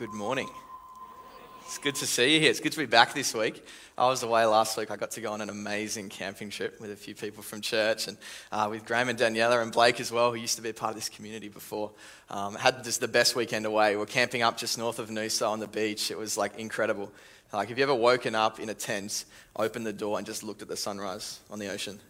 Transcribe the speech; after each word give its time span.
Good 0.00 0.14
morning. 0.14 0.48
It's 1.66 1.76
good 1.76 1.94
to 1.96 2.06
see 2.06 2.32
you 2.32 2.40
here. 2.40 2.48
It's 2.48 2.60
good 2.60 2.72
to 2.72 2.78
be 2.78 2.86
back 2.86 3.12
this 3.12 3.34
week. 3.34 3.62
I 3.98 4.06
was 4.06 4.22
away 4.22 4.46
last 4.46 4.78
week. 4.78 4.90
I 4.90 4.96
got 4.96 5.10
to 5.10 5.20
go 5.20 5.30
on 5.30 5.42
an 5.42 5.50
amazing 5.50 6.08
camping 6.08 6.48
trip 6.48 6.80
with 6.80 6.90
a 6.90 6.96
few 6.96 7.14
people 7.14 7.42
from 7.42 7.60
church 7.60 8.08
and 8.08 8.16
uh, 8.50 8.68
with 8.70 8.86
Graham 8.86 9.10
and 9.10 9.18
Daniela 9.18 9.60
and 9.60 9.70
Blake 9.70 10.00
as 10.00 10.10
well, 10.10 10.30
who 10.30 10.38
used 10.38 10.56
to 10.56 10.62
be 10.62 10.72
part 10.72 10.92
of 10.92 10.96
this 10.96 11.10
community 11.10 11.48
before. 11.48 11.90
Um, 12.30 12.54
had 12.54 12.82
just 12.82 13.02
the 13.02 13.08
best 13.08 13.36
weekend 13.36 13.66
away. 13.66 13.90
We 13.90 13.98
were 13.98 14.06
camping 14.06 14.40
up 14.40 14.56
just 14.56 14.78
north 14.78 14.98
of 14.98 15.10
Noosa 15.10 15.46
on 15.46 15.60
the 15.60 15.68
beach. 15.68 16.10
It 16.10 16.16
was 16.16 16.38
like 16.38 16.58
incredible. 16.58 17.12
Like, 17.52 17.68
have 17.68 17.76
you 17.76 17.84
ever 17.84 17.94
woken 17.94 18.34
up 18.34 18.58
in 18.58 18.70
a 18.70 18.74
tent, 18.74 19.26
opened 19.54 19.84
the 19.84 19.92
door, 19.92 20.16
and 20.16 20.26
just 20.26 20.42
looked 20.42 20.62
at 20.62 20.68
the 20.68 20.78
sunrise 20.78 21.40
on 21.50 21.58
the 21.58 21.68
ocean? 21.70 22.00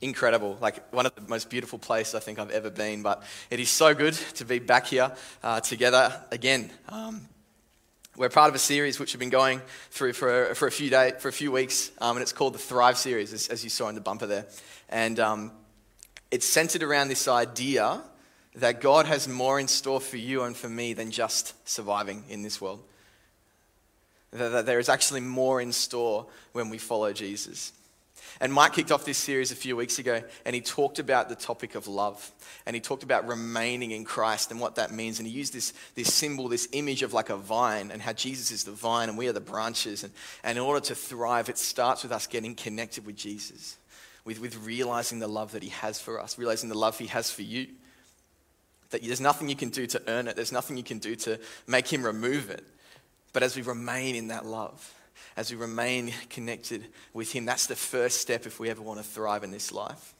Incredible. 0.00 0.58
Like 0.60 0.92
one 0.92 1.06
of 1.06 1.14
the 1.14 1.22
most 1.22 1.50
beautiful 1.50 1.78
places 1.78 2.14
I 2.14 2.20
think 2.20 2.38
I've 2.38 2.50
ever 2.50 2.70
been. 2.70 3.02
But 3.02 3.22
it 3.50 3.60
is 3.60 3.70
so 3.70 3.94
good 3.94 4.14
to 4.34 4.44
be 4.44 4.58
back 4.58 4.86
here 4.86 5.12
uh, 5.42 5.60
together 5.60 6.20
again. 6.30 6.70
Um, 6.88 7.28
we're 8.16 8.28
part 8.28 8.48
of 8.48 8.54
a 8.54 8.60
series 8.60 9.00
which 9.00 9.12
we've 9.12 9.18
been 9.18 9.28
going 9.28 9.60
through 9.90 10.12
for, 10.12 10.54
for, 10.54 10.68
a, 10.68 10.70
few 10.70 10.88
day, 10.88 11.12
for 11.18 11.26
a 11.26 11.32
few 11.32 11.50
weeks, 11.50 11.90
um, 12.00 12.16
and 12.16 12.22
it's 12.22 12.32
called 12.32 12.54
the 12.54 12.60
Thrive 12.60 12.96
series, 12.96 13.32
as, 13.32 13.48
as 13.48 13.64
you 13.64 13.70
saw 13.70 13.88
in 13.88 13.96
the 13.96 14.00
bumper 14.00 14.26
there. 14.26 14.46
And 14.88 15.18
um, 15.18 15.50
it's 16.30 16.46
centered 16.46 16.84
around 16.84 17.08
this 17.08 17.26
idea 17.26 18.00
that 18.54 18.80
God 18.80 19.06
has 19.06 19.26
more 19.26 19.58
in 19.58 19.66
store 19.66 20.00
for 20.00 20.16
you 20.16 20.44
and 20.44 20.56
for 20.56 20.68
me 20.68 20.92
than 20.92 21.10
just 21.10 21.54
surviving 21.68 22.22
in 22.28 22.42
this 22.42 22.60
world. 22.60 22.84
That, 24.30 24.50
that 24.50 24.66
there 24.66 24.78
is 24.78 24.88
actually 24.88 25.20
more 25.20 25.60
in 25.60 25.72
store 25.72 26.26
when 26.52 26.68
we 26.68 26.78
follow 26.78 27.12
Jesus. 27.12 27.72
And 28.40 28.52
Mike 28.52 28.72
kicked 28.72 28.90
off 28.90 29.04
this 29.04 29.18
series 29.18 29.52
a 29.52 29.56
few 29.56 29.76
weeks 29.76 29.98
ago, 29.98 30.22
and 30.44 30.54
he 30.54 30.60
talked 30.60 30.98
about 30.98 31.28
the 31.28 31.36
topic 31.36 31.74
of 31.74 31.86
love. 31.86 32.30
And 32.66 32.74
he 32.74 32.80
talked 32.80 33.02
about 33.02 33.26
remaining 33.26 33.92
in 33.92 34.04
Christ 34.04 34.50
and 34.50 34.60
what 34.60 34.74
that 34.76 34.92
means. 34.92 35.18
And 35.18 35.28
he 35.28 35.32
used 35.32 35.52
this, 35.52 35.72
this 35.94 36.12
symbol, 36.12 36.48
this 36.48 36.68
image 36.72 37.02
of 37.02 37.12
like 37.12 37.30
a 37.30 37.36
vine, 37.36 37.90
and 37.90 38.02
how 38.02 38.12
Jesus 38.12 38.50
is 38.50 38.64
the 38.64 38.72
vine 38.72 39.08
and 39.08 39.16
we 39.16 39.28
are 39.28 39.32
the 39.32 39.40
branches. 39.40 40.02
And, 40.02 40.12
and 40.42 40.58
in 40.58 40.64
order 40.64 40.80
to 40.86 40.94
thrive, 40.94 41.48
it 41.48 41.58
starts 41.58 42.02
with 42.02 42.12
us 42.12 42.26
getting 42.26 42.54
connected 42.54 43.06
with 43.06 43.16
Jesus, 43.16 43.76
with, 44.24 44.40
with 44.40 44.56
realizing 44.64 45.18
the 45.18 45.28
love 45.28 45.52
that 45.52 45.62
he 45.62 45.70
has 45.70 46.00
for 46.00 46.20
us, 46.20 46.38
realizing 46.38 46.68
the 46.68 46.78
love 46.78 46.98
he 46.98 47.06
has 47.06 47.30
for 47.30 47.42
you. 47.42 47.68
That 48.90 49.02
there's 49.02 49.20
nothing 49.20 49.48
you 49.48 49.56
can 49.56 49.70
do 49.70 49.86
to 49.86 50.02
earn 50.08 50.28
it, 50.28 50.36
there's 50.36 50.52
nothing 50.52 50.76
you 50.76 50.82
can 50.82 50.98
do 50.98 51.16
to 51.16 51.38
make 51.66 51.92
him 51.92 52.04
remove 52.04 52.50
it. 52.50 52.64
But 53.32 53.42
as 53.42 53.56
we 53.56 53.62
remain 53.62 54.14
in 54.14 54.28
that 54.28 54.46
love, 54.46 54.94
as 55.36 55.50
we 55.50 55.56
remain 55.56 56.12
connected 56.30 56.86
with 57.12 57.32
Him. 57.32 57.44
That's 57.44 57.66
the 57.66 57.76
first 57.76 58.20
step 58.20 58.46
if 58.46 58.60
we 58.60 58.70
ever 58.70 58.82
want 58.82 59.00
to 59.00 59.04
thrive 59.04 59.44
in 59.44 59.50
this 59.50 59.72
life. 59.72 60.14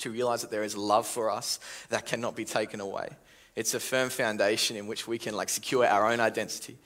To 0.00 0.10
realize 0.10 0.42
that 0.42 0.50
there 0.50 0.64
is 0.64 0.76
love 0.76 1.06
for 1.06 1.30
us 1.30 1.60
that 1.88 2.06
cannot 2.06 2.34
be 2.34 2.44
taken 2.44 2.80
away. 2.80 3.08
It's 3.56 3.74
a 3.74 3.80
firm 3.80 4.10
foundation 4.10 4.76
in 4.76 4.86
which 4.86 5.06
we 5.06 5.18
can 5.18 5.34
like 5.34 5.48
secure 5.48 5.86
our 5.86 6.10
own 6.10 6.20
identity. 6.20 6.76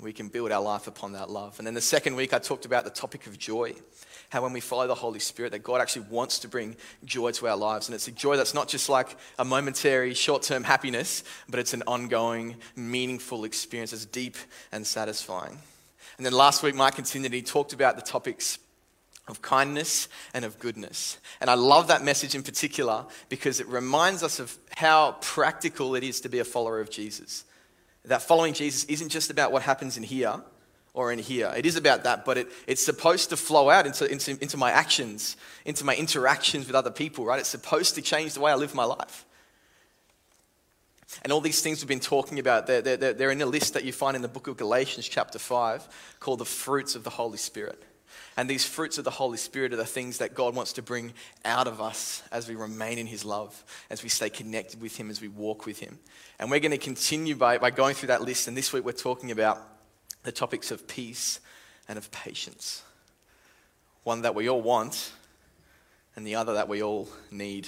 We 0.00 0.12
can 0.12 0.28
build 0.28 0.52
our 0.52 0.62
life 0.62 0.86
upon 0.86 1.12
that 1.12 1.28
love. 1.28 1.58
And 1.58 1.66
then 1.66 1.74
the 1.74 1.80
second 1.80 2.14
week, 2.14 2.32
I 2.32 2.38
talked 2.38 2.64
about 2.64 2.84
the 2.84 2.90
topic 2.90 3.26
of 3.26 3.36
joy. 3.36 3.74
How 4.30 4.42
when 4.42 4.52
we 4.52 4.60
follow 4.60 4.86
the 4.86 4.94
Holy 4.94 5.18
Spirit, 5.18 5.52
that 5.52 5.64
God 5.64 5.80
actually 5.80 6.06
wants 6.08 6.38
to 6.40 6.48
bring 6.48 6.76
joy 7.04 7.32
to 7.32 7.48
our 7.48 7.56
lives. 7.56 7.88
And 7.88 7.94
it's 7.94 8.06
a 8.06 8.12
joy 8.12 8.36
that's 8.36 8.54
not 8.54 8.68
just 8.68 8.88
like 8.88 9.16
a 9.38 9.44
momentary, 9.44 10.14
short 10.14 10.42
term 10.42 10.62
happiness, 10.62 11.24
but 11.48 11.58
it's 11.58 11.74
an 11.74 11.82
ongoing, 11.86 12.56
meaningful 12.76 13.44
experience 13.44 13.90
that's 13.90 14.06
deep 14.06 14.36
and 14.70 14.86
satisfying. 14.86 15.58
And 16.18 16.26
then 16.26 16.32
last 16.32 16.62
week, 16.62 16.74
Mike 16.74 16.96
continued, 16.96 17.32
he 17.32 17.42
talked 17.42 17.72
about 17.72 17.96
the 17.96 18.02
topics 18.02 18.58
of 19.28 19.40
kindness 19.40 20.08
and 20.34 20.44
of 20.44 20.58
goodness. 20.58 21.18
And 21.40 21.48
I 21.48 21.54
love 21.54 21.88
that 21.88 22.02
message 22.02 22.34
in 22.34 22.42
particular 22.42 23.06
because 23.28 23.60
it 23.60 23.68
reminds 23.68 24.22
us 24.22 24.40
of 24.40 24.56
how 24.76 25.12
practical 25.20 25.94
it 25.94 26.02
is 26.02 26.20
to 26.22 26.28
be 26.28 26.40
a 26.40 26.44
follower 26.44 26.80
of 26.80 26.90
Jesus. 26.90 27.44
That 28.04 28.22
following 28.22 28.54
Jesus 28.54 28.84
isn't 28.84 29.10
just 29.10 29.30
about 29.30 29.52
what 29.52 29.62
happens 29.62 29.96
in 29.96 30.02
here 30.02 30.42
or 30.94 31.12
in 31.12 31.18
here. 31.18 31.52
It 31.56 31.66
is 31.66 31.76
about 31.76 32.04
that, 32.04 32.24
but 32.24 32.38
it, 32.38 32.48
it's 32.66 32.84
supposed 32.84 33.30
to 33.30 33.36
flow 33.36 33.70
out 33.70 33.86
into, 33.86 34.10
into, 34.10 34.32
into 34.42 34.56
my 34.56 34.72
actions, 34.72 35.36
into 35.64 35.84
my 35.84 35.94
interactions 35.94 36.66
with 36.66 36.74
other 36.74 36.90
people, 36.90 37.24
right? 37.24 37.38
It's 37.38 37.48
supposed 37.48 37.94
to 37.94 38.02
change 38.02 38.34
the 38.34 38.40
way 38.40 38.50
I 38.50 38.56
live 38.56 38.74
my 38.74 38.84
life. 38.84 39.24
And 41.22 41.32
all 41.32 41.40
these 41.40 41.62
things 41.62 41.80
we've 41.80 41.88
been 41.88 42.00
talking 42.00 42.38
about, 42.38 42.66
they're, 42.66 42.82
they're, 42.82 43.14
they're 43.14 43.30
in 43.30 43.40
a 43.40 43.46
list 43.46 43.74
that 43.74 43.84
you 43.84 43.92
find 43.92 44.14
in 44.14 44.22
the 44.22 44.28
book 44.28 44.46
of 44.46 44.56
Galatians, 44.56 45.08
chapter 45.08 45.38
5, 45.38 46.16
called 46.20 46.40
the 46.40 46.44
fruits 46.44 46.94
of 46.94 47.04
the 47.04 47.10
Holy 47.10 47.38
Spirit. 47.38 47.82
And 48.36 48.48
these 48.48 48.64
fruits 48.64 48.98
of 48.98 49.04
the 49.04 49.10
Holy 49.10 49.36
Spirit 49.36 49.72
are 49.72 49.76
the 49.76 49.84
things 49.84 50.18
that 50.18 50.34
God 50.34 50.54
wants 50.54 50.74
to 50.74 50.82
bring 50.82 51.12
out 51.44 51.66
of 51.66 51.80
us 51.80 52.22
as 52.30 52.48
we 52.48 52.54
remain 52.54 52.98
in 52.98 53.06
His 53.06 53.24
love, 53.24 53.64
as 53.90 54.02
we 54.02 54.08
stay 54.08 54.30
connected 54.30 54.80
with 54.80 54.96
Him, 54.96 55.10
as 55.10 55.20
we 55.20 55.28
walk 55.28 55.66
with 55.66 55.80
Him. 55.80 55.98
And 56.38 56.50
we're 56.50 56.60
going 56.60 56.72
to 56.72 56.78
continue 56.78 57.34
by, 57.34 57.58
by 57.58 57.70
going 57.70 57.94
through 57.94 58.08
that 58.08 58.22
list. 58.22 58.46
And 58.46 58.56
this 58.56 58.72
week 58.72 58.84
we're 58.84 58.92
talking 58.92 59.30
about 59.30 59.60
the 60.22 60.32
topics 60.32 60.70
of 60.70 60.86
peace 60.86 61.40
and 61.88 61.98
of 61.98 62.10
patience. 62.12 62.82
One 64.04 64.22
that 64.22 64.34
we 64.34 64.48
all 64.48 64.62
want, 64.62 65.12
and 66.14 66.26
the 66.26 66.36
other 66.36 66.54
that 66.54 66.68
we 66.68 66.82
all 66.82 67.08
need, 67.30 67.66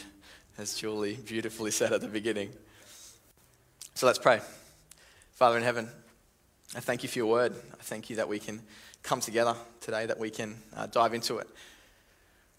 as 0.59 0.75
Julie 0.75 1.15
beautifully 1.17 1.71
said 1.71 1.93
at 1.93 2.01
the 2.01 2.09
beginning. 2.09 2.51
So 4.01 4.07
let's 4.07 4.19
pray. 4.19 4.41
Father 5.33 5.59
in 5.59 5.63
heaven, 5.63 5.87
I 6.75 6.81
thank 6.81 7.03
you 7.03 7.09
for 7.11 7.19
your 7.19 7.27
word. 7.27 7.53
I 7.75 7.83
thank 7.83 8.09
you 8.09 8.17
that 8.17 8.27
we 8.27 8.39
can 8.39 8.63
come 9.03 9.21
together 9.21 9.55
today, 9.83 10.07
that 10.07 10.19
we 10.19 10.31
can 10.31 10.57
uh, 10.75 10.87
dive 10.87 11.13
into 11.13 11.37
it. 11.37 11.47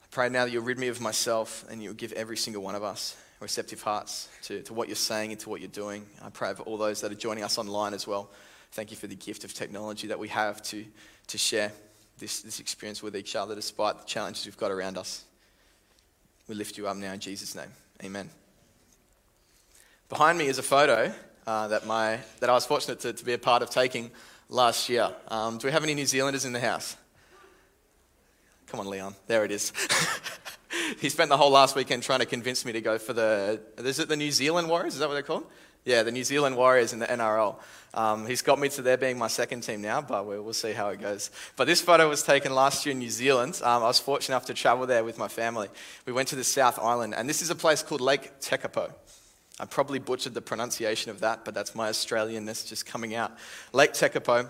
I 0.04 0.06
pray 0.12 0.30
now 0.30 0.46
that 0.46 0.52
you'll 0.52 0.64
rid 0.64 0.78
me 0.78 0.88
of 0.88 1.02
myself 1.02 1.66
and 1.72 1.82
you'll 1.82 1.96
give 1.96 2.12
every 2.12 2.38
single 2.38 2.62
one 2.62 2.76
of 2.76 2.84
us 2.84 3.18
receptive 3.40 3.82
hearts 3.82 4.30
to, 4.44 4.62
to 4.62 4.76
what 4.76 4.88
you're 4.88 4.96
saying 4.96 5.32
and 5.32 5.40
to 5.40 5.50
what 5.50 5.62
you're 5.62 5.70
doing. 5.72 6.06
I 6.24 6.30
pray 6.30 6.54
for 6.54 6.62
all 6.62 6.78
those 6.78 7.02
that 7.02 7.12
are 7.12 7.16
joining 7.16 7.44
us 7.44 7.58
online 7.58 7.96
as 7.96 8.06
well. 8.06 8.30
Thank 8.74 8.92
you 8.92 8.98
for 8.98 9.08
the 9.08 9.16
gift 9.16 9.44
of 9.44 9.52
technology 9.52 10.06
that 10.10 10.20
we 10.20 10.28
have 10.28 10.62
to, 10.66 10.86
to 11.26 11.38
share 11.40 11.72
this, 12.20 12.42
this 12.44 12.60
experience 12.60 13.02
with 13.02 13.16
each 13.16 13.36
other 13.36 13.56
despite 13.56 13.98
the 13.98 14.06
challenges 14.06 14.46
we've 14.46 14.58
got 14.58 14.70
around 14.70 14.96
us. 14.96 15.24
We 16.48 16.54
lift 16.54 16.78
you 16.78 16.88
up 16.88 16.98
now 16.98 17.14
in 17.14 17.20
Jesus' 17.20 17.56
name. 17.56 17.72
Amen. 18.04 18.30
Behind 20.08 20.38
me 20.38 20.46
is 20.46 20.60
a 20.60 20.64
photo 20.64 21.12
uh, 21.48 21.68
that, 21.70 21.86
my, 21.86 22.20
that 22.40 22.50
I 22.50 22.54
was 22.54 22.66
fortunate 22.66 23.00
to, 23.02 23.14
to, 23.14 23.26
be 23.26 23.34
a 23.34 23.38
part 23.38 23.62
of 23.62 23.70
taking 23.70 24.12
last 24.50 24.90
year. 24.90 25.10
Um, 25.28 25.58
do 25.58 25.68
we 25.68 25.72
have 25.72 25.84
any 25.84 25.94
New 25.94 26.06
Zealanders 26.06 26.46
in 26.46 26.54
the 26.54 26.60
house? 26.60 26.96
Come 28.68 28.80
on, 28.80 28.88
Leon. 28.88 29.16
There 29.28 29.44
it 29.44 29.52
is. 29.52 29.74
he 31.00 31.10
spent 31.10 31.30
the 31.30 31.38
whole 31.38 31.52
last 31.52 31.76
weekend 31.76 32.04
trying 32.04 32.20
to 32.20 32.26
convince 32.26 32.64
me 32.66 32.72
to 32.72 32.82
go 32.82 32.98
for 32.98 33.14
the, 33.14 33.60
is 33.78 34.00
it 34.00 34.08
the 34.08 34.16
New 34.16 34.32
Zealand 34.32 34.70
Warriors? 34.70 34.94
Is 34.94 35.00
that 35.00 35.08
what 35.08 35.16
they're 35.16 35.24
called? 35.24 35.46
Yeah, 35.84 36.04
the 36.04 36.12
New 36.12 36.24
Zealand 36.24 36.56
Warriors 36.56 36.94
in 36.94 37.00
the 37.00 37.08
NRL. 37.08 37.56
Um, 37.94 38.28
he's 38.28 38.44
got 38.44 38.60
me 38.60 38.70
to 38.70 38.82
there 38.82 38.98
being 38.98 39.18
my 39.18 39.28
second 39.28 39.62
team 39.62 39.82
now, 39.82 40.00
but 40.00 40.26
we'll, 40.26 40.54
see 40.54 40.74
how 40.74 40.90
it 40.90 41.02
goes. 41.02 41.32
But 41.58 41.66
this 41.66 41.82
photo 41.82 42.08
was 42.08 42.24
taken 42.24 42.54
last 42.54 42.86
year 42.86 42.92
in 42.92 43.00
New 43.00 43.10
Zealand. 43.10 43.60
Um, 43.64 43.84
I 43.84 43.88
was 43.88 44.00
fortunate 44.00 44.36
enough 44.36 44.46
to 44.46 44.54
travel 44.54 44.86
there 44.86 45.04
with 45.04 45.18
my 45.18 45.28
family. 45.28 45.70
We 46.06 46.14
went 46.14 46.30
to 46.30 46.36
the 46.36 46.44
South 46.44 46.78
Island, 46.80 47.16
and 47.16 47.28
this 47.28 47.42
is 47.42 47.50
a 47.50 47.56
place 47.56 47.82
called 47.82 48.00
Lake 48.00 48.40
Tekapo. 48.40 48.94
I 49.62 49.66
probably 49.66 50.00
butchered 50.00 50.34
the 50.34 50.42
pronunciation 50.42 51.12
of 51.12 51.20
that, 51.20 51.46
but 51.46 51.54
that's 51.54 51.76
my 51.76 51.92
Australianness 51.92 52.68
just 52.68 52.88
coming 52.88 53.14
out. 53.14 53.32
Lake 53.74 53.94
Tekapo. 53.94 54.50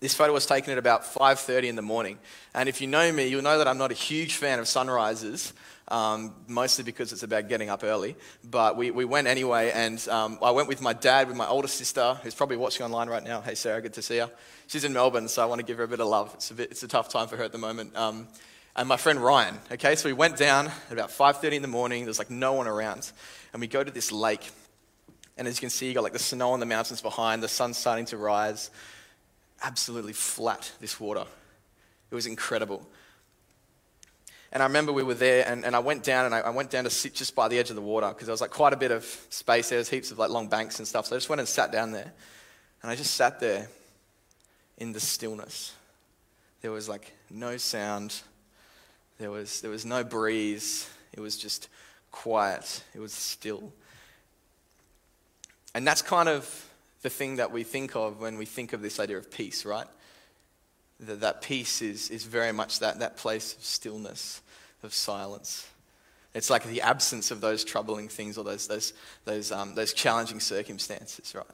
This 0.00 0.14
photo 0.14 0.32
was 0.32 0.46
taken 0.46 0.72
at 0.72 0.78
about 0.78 1.04
5:30 1.04 1.68
in 1.68 1.76
the 1.76 1.82
morning, 1.82 2.18
and 2.52 2.68
if 2.68 2.80
you 2.80 2.88
know 2.88 3.12
me, 3.12 3.28
you'll 3.28 3.42
know 3.42 3.58
that 3.58 3.68
I'm 3.68 3.78
not 3.78 3.92
a 3.92 3.94
huge 3.94 4.34
fan 4.34 4.58
of 4.58 4.66
sunrises, 4.66 5.52
um, 5.86 6.34
mostly 6.48 6.82
because 6.82 7.12
it's 7.12 7.22
about 7.22 7.48
getting 7.48 7.70
up 7.70 7.84
early. 7.84 8.16
But 8.42 8.76
we, 8.76 8.90
we 8.90 9.04
went 9.04 9.28
anyway, 9.28 9.70
and 9.70 10.04
um, 10.08 10.40
I 10.42 10.50
went 10.50 10.66
with 10.66 10.82
my 10.82 10.92
dad, 10.92 11.28
with 11.28 11.36
my 11.36 11.46
older 11.46 11.68
sister, 11.68 12.18
who's 12.24 12.34
probably 12.34 12.56
watching 12.56 12.84
online 12.84 13.08
right 13.08 13.22
now. 13.22 13.42
Hey, 13.42 13.54
Sarah, 13.54 13.80
good 13.80 13.92
to 13.92 14.02
see 14.02 14.16
you. 14.16 14.28
She's 14.66 14.82
in 14.82 14.92
Melbourne, 14.92 15.28
so 15.28 15.40
I 15.40 15.44
want 15.46 15.60
to 15.60 15.64
give 15.64 15.78
her 15.78 15.84
a 15.84 15.88
bit 15.88 16.00
of 16.00 16.08
love. 16.08 16.32
It's 16.34 16.50
a, 16.50 16.54
bit, 16.54 16.72
it's 16.72 16.82
a 16.82 16.88
tough 16.88 17.08
time 17.08 17.28
for 17.28 17.36
her 17.36 17.44
at 17.44 17.52
the 17.52 17.58
moment. 17.58 17.96
Um, 17.96 18.26
and 18.74 18.88
my 18.88 18.96
friend 18.96 19.22
Ryan. 19.22 19.58
Okay, 19.70 19.94
so 19.96 20.08
we 20.08 20.14
went 20.14 20.36
down 20.36 20.66
at 20.66 20.92
about 20.92 21.10
5:30 21.10 21.56
in 21.56 21.62
the 21.62 21.68
morning. 21.68 22.04
There's 22.04 22.18
like 22.18 22.30
no 22.30 22.54
one 22.54 22.66
around, 22.66 23.12
and 23.52 23.60
we 23.60 23.66
go 23.66 23.82
to 23.82 23.90
this 23.90 24.12
lake. 24.12 24.50
And 25.36 25.48
as 25.48 25.56
you 25.56 25.60
can 25.60 25.70
see, 25.70 25.88
you 25.88 25.94
got 25.94 26.02
like 26.02 26.12
the 26.12 26.18
snow 26.18 26.52
on 26.52 26.60
the 26.60 26.66
mountains 26.66 27.00
behind. 27.00 27.42
The 27.42 27.48
sun's 27.48 27.78
starting 27.78 28.04
to 28.06 28.16
rise. 28.16 28.70
Absolutely 29.62 30.12
flat. 30.12 30.70
This 30.80 31.00
water. 31.00 31.24
It 32.10 32.14
was 32.14 32.26
incredible. 32.26 32.86
And 34.52 34.62
I 34.62 34.66
remember 34.66 34.92
we 34.92 35.02
were 35.02 35.14
there, 35.14 35.48
and, 35.48 35.64
and 35.64 35.74
I 35.74 35.78
went 35.78 36.04
down, 36.04 36.26
and 36.26 36.34
I, 36.34 36.40
I 36.40 36.50
went 36.50 36.70
down 36.70 36.84
to 36.84 36.90
sit 36.90 37.14
just 37.14 37.34
by 37.34 37.48
the 37.48 37.58
edge 37.58 37.70
of 37.70 37.76
the 37.76 37.82
water 37.82 38.08
because 38.08 38.26
there 38.26 38.34
was 38.34 38.42
like 38.42 38.50
quite 38.50 38.74
a 38.74 38.76
bit 38.76 38.90
of 38.90 39.04
space. 39.30 39.70
There 39.70 39.78
was 39.78 39.88
heaps 39.88 40.10
of 40.10 40.18
like 40.18 40.28
long 40.28 40.48
banks 40.48 40.78
and 40.78 40.86
stuff. 40.86 41.06
So 41.06 41.16
I 41.16 41.18
just 41.18 41.30
went 41.30 41.40
and 41.40 41.48
sat 41.48 41.72
down 41.72 41.92
there, 41.92 42.12
and 42.82 42.90
I 42.90 42.94
just 42.94 43.14
sat 43.14 43.40
there 43.40 43.68
in 44.76 44.92
the 44.92 45.00
stillness. 45.00 45.72
There 46.60 46.70
was 46.70 46.86
like 46.86 47.12
no 47.30 47.56
sound, 47.56 48.20
there 49.18 49.30
was, 49.30 49.62
there 49.62 49.70
was 49.70 49.86
no 49.86 50.04
breeze. 50.04 50.88
It 51.14 51.20
was 51.20 51.38
just 51.38 51.68
quiet. 52.12 52.84
It 52.94 53.00
was 53.00 53.12
still. 53.12 53.72
And 55.74 55.86
that's 55.86 56.02
kind 56.02 56.28
of 56.28 56.68
the 57.00 57.10
thing 57.10 57.36
that 57.36 57.50
we 57.50 57.64
think 57.64 57.96
of 57.96 58.20
when 58.20 58.38
we 58.38 58.46
think 58.46 58.72
of 58.72 58.82
this 58.82 59.00
idea 59.00 59.16
of 59.16 59.30
peace, 59.30 59.64
right? 59.64 59.86
That, 61.00 61.20
that 61.20 61.42
peace 61.42 61.82
is, 61.82 62.10
is 62.10 62.24
very 62.24 62.52
much 62.52 62.78
that, 62.78 63.00
that 63.00 63.16
place 63.16 63.56
of 63.56 63.64
stillness, 63.64 64.40
of 64.84 64.94
silence. 64.94 65.66
It's 66.34 66.48
like 66.48 66.64
the 66.64 66.82
absence 66.82 67.30
of 67.30 67.40
those 67.40 67.64
troubling 67.64 68.08
things 68.08 68.38
or 68.38 68.44
those, 68.44 68.66
those, 68.68 68.92
those, 69.24 69.50
um, 69.50 69.74
those 69.74 69.92
challenging 69.92 70.40
circumstances, 70.40 71.34
right? 71.34 71.44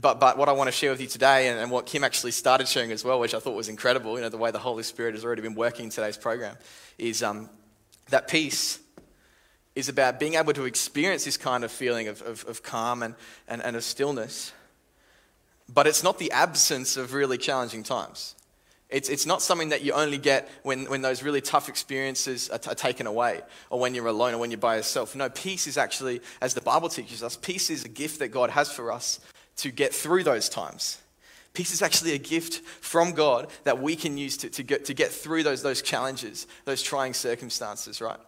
But, 0.00 0.20
but 0.20 0.36
what 0.36 0.48
I 0.48 0.52
want 0.52 0.68
to 0.68 0.72
share 0.72 0.90
with 0.90 1.00
you 1.00 1.06
today, 1.06 1.48
and, 1.48 1.58
and 1.58 1.70
what 1.70 1.86
Kim 1.86 2.04
actually 2.04 2.32
started 2.32 2.68
sharing 2.68 2.92
as 2.92 3.02
well, 3.02 3.18
which 3.18 3.34
I 3.34 3.40
thought 3.40 3.54
was 3.54 3.68
incredible, 3.68 4.16
you 4.16 4.22
know, 4.22 4.28
the 4.28 4.36
way 4.36 4.50
the 4.50 4.58
Holy 4.58 4.82
Spirit 4.82 5.14
has 5.14 5.24
already 5.24 5.42
been 5.42 5.54
working 5.54 5.86
in 5.86 5.90
today's 5.90 6.18
program, 6.18 6.56
is 6.98 7.22
um, 7.22 7.48
that 8.10 8.28
peace 8.28 8.78
is 9.74 9.88
about 9.88 10.18
being 10.18 10.34
able 10.34 10.52
to 10.54 10.64
experience 10.64 11.24
this 11.24 11.36
kind 11.36 11.62
of 11.62 11.70
feeling 11.70 12.08
of, 12.08 12.22
of, 12.22 12.44
of 12.46 12.62
calm 12.62 13.02
and, 13.02 13.14
and, 13.46 13.62
and 13.62 13.76
of 13.76 13.84
stillness. 13.84 14.52
But 15.68 15.86
it's 15.86 16.02
not 16.02 16.18
the 16.18 16.30
absence 16.32 16.96
of 16.96 17.12
really 17.12 17.38
challenging 17.38 17.82
times. 17.82 18.34
It's, 18.88 19.08
it's 19.08 19.26
not 19.26 19.42
something 19.42 19.70
that 19.70 19.82
you 19.82 19.92
only 19.92 20.16
get 20.16 20.48
when, 20.62 20.84
when 20.84 21.02
those 21.02 21.22
really 21.22 21.40
tough 21.40 21.68
experiences 21.68 22.48
are, 22.50 22.58
t- 22.58 22.70
are, 22.70 22.74
taken 22.74 23.08
away 23.08 23.42
or 23.68 23.80
when 23.80 23.94
you're 23.94 24.06
alone 24.06 24.34
or 24.34 24.38
when 24.38 24.52
you're 24.52 24.58
by 24.58 24.76
yourself. 24.76 25.16
No, 25.16 25.28
peace 25.28 25.66
is 25.66 25.76
actually, 25.76 26.20
as 26.40 26.54
the 26.54 26.60
Bible 26.60 26.88
teaches 26.88 27.22
us, 27.22 27.36
peace 27.36 27.68
is 27.68 27.84
a 27.84 27.88
gift 27.88 28.20
that 28.20 28.28
God 28.28 28.50
has 28.50 28.70
for 28.70 28.92
us 28.92 29.18
to 29.56 29.72
get 29.72 29.92
through 29.92 30.22
those 30.22 30.48
times. 30.48 30.98
Peace 31.56 31.72
is 31.72 31.80
actually 31.80 32.12
a 32.12 32.18
gift 32.18 32.60
from 32.82 33.12
God 33.12 33.48
that 33.64 33.80
we 33.80 33.96
can 33.96 34.18
use 34.18 34.36
to, 34.36 34.50
to, 34.50 34.62
get, 34.62 34.84
to 34.84 34.92
get 34.92 35.10
through 35.10 35.42
those, 35.42 35.62
those 35.62 35.80
challenges, 35.80 36.46
those 36.66 36.82
trying 36.82 37.14
circumstances, 37.14 38.02
right? 38.02 38.18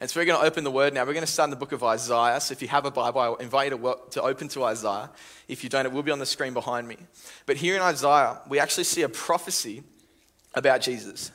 And 0.00 0.10
so 0.10 0.18
we're 0.18 0.26
going 0.26 0.40
to 0.40 0.44
open 0.44 0.64
the 0.64 0.70
word 0.72 0.92
now. 0.92 1.04
We're 1.04 1.12
going 1.12 1.24
to 1.24 1.30
start 1.30 1.46
in 1.46 1.50
the 1.50 1.56
book 1.56 1.70
of 1.70 1.84
Isaiah. 1.84 2.40
So 2.40 2.50
if 2.50 2.60
you 2.60 2.66
have 2.66 2.84
a 2.84 2.90
Bible, 2.90 3.20
I 3.20 3.40
invite 3.40 3.70
you 3.70 3.78
to, 3.78 3.98
to 4.10 4.22
open 4.22 4.48
to 4.48 4.64
Isaiah. 4.64 5.10
If 5.46 5.62
you 5.62 5.70
don't, 5.70 5.86
it 5.86 5.92
will 5.92 6.02
be 6.02 6.10
on 6.10 6.18
the 6.18 6.26
screen 6.26 6.54
behind 6.54 6.88
me. 6.88 6.96
But 7.46 7.56
here 7.56 7.76
in 7.76 7.82
Isaiah, 7.82 8.40
we 8.48 8.58
actually 8.58 8.82
see 8.82 9.02
a 9.02 9.08
prophecy 9.08 9.84
about 10.54 10.80
Jesus. 10.80 11.30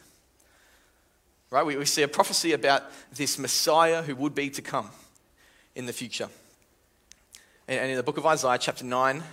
Right? 1.50 1.66
We, 1.66 1.78
we 1.78 1.86
see 1.86 2.04
a 2.04 2.10
prophecy 2.10 2.52
about 2.52 2.84
this 3.14 3.40
Messiah 3.40 4.02
who 4.02 4.18
would 4.18 4.36
be 4.36 4.50
to 4.50 4.62
come 4.62 4.90
in 5.76 5.86
the 5.86 5.94
future. 5.94 6.28
And, 7.70 7.80
and 7.80 7.92
in 7.92 7.96
the 7.96 8.04
book 8.04 8.18
of 8.18 8.26
Isaiah, 8.26 8.58
chapter 8.58 8.84
9, 8.84 9.24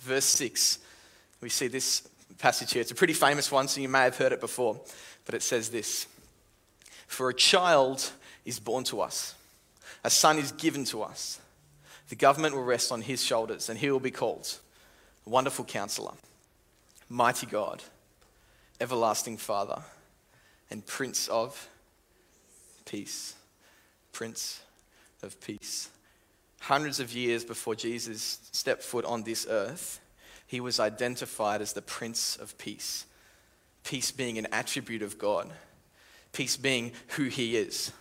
verse 0.00 0.26
6, 0.26 0.80
we 1.40 1.48
see 1.48 1.68
this 1.68 2.08
passage 2.38 2.72
here. 2.72 2.82
It's 2.82 2.90
a 2.90 2.96
pretty 2.96 3.12
famous 3.12 3.50
one, 3.50 3.68
so 3.68 3.80
you 3.80 3.88
may 3.88 4.00
have 4.00 4.16
heard 4.16 4.32
it 4.32 4.40
before. 4.40 4.80
But 5.24 5.34
it 5.34 5.42
says 5.42 5.68
this 5.70 6.06
For 7.06 7.28
a 7.28 7.34
child 7.34 8.10
is 8.44 8.58
born 8.58 8.84
to 8.84 9.00
us, 9.00 9.34
a 10.04 10.10
son 10.10 10.38
is 10.38 10.52
given 10.52 10.84
to 10.86 11.02
us. 11.02 11.40
The 12.08 12.16
government 12.16 12.54
will 12.54 12.64
rest 12.64 12.90
on 12.90 13.02
his 13.02 13.22
shoulders, 13.22 13.68
and 13.68 13.78
he 13.78 13.90
will 13.90 14.00
be 14.00 14.10
called 14.10 14.58
Wonderful 15.26 15.66
Counselor, 15.66 16.12
Mighty 17.10 17.46
God, 17.46 17.82
Everlasting 18.80 19.36
Father, 19.36 19.82
and 20.70 20.86
Prince 20.86 21.28
of 21.28 21.68
Peace. 22.86 23.34
Prince 24.12 24.62
of 25.22 25.38
Peace. 25.40 25.90
Hundreds 26.60 26.98
of 26.98 27.12
years 27.12 27.44
before 27.44 27.74
Jesus 27.74 28.38
stepped 28.52 28.82
foot 28.82 29.04
on 29.04 29.22
this 29.22 29.46
earth, 29.48 30.00
he 30.48 30.60
was 30.60 30.80
identified 30.80 31.60
as 31.60 31.74
the 31.74 31.82
Prince 31.82 32.36
of 32.36 32.58
Peace. 32.58 33.04
Peace 33.84 34.10
being 34.10 34.38
an 34.38 34.48
attribute 34.50 35.02
of 35.02 35.18
God, 35.18 35.48
peace 36.32 36.56
being 36.56 36.92
who 37.08 37.24
he 37.24 37.56
is. 37.56 37.92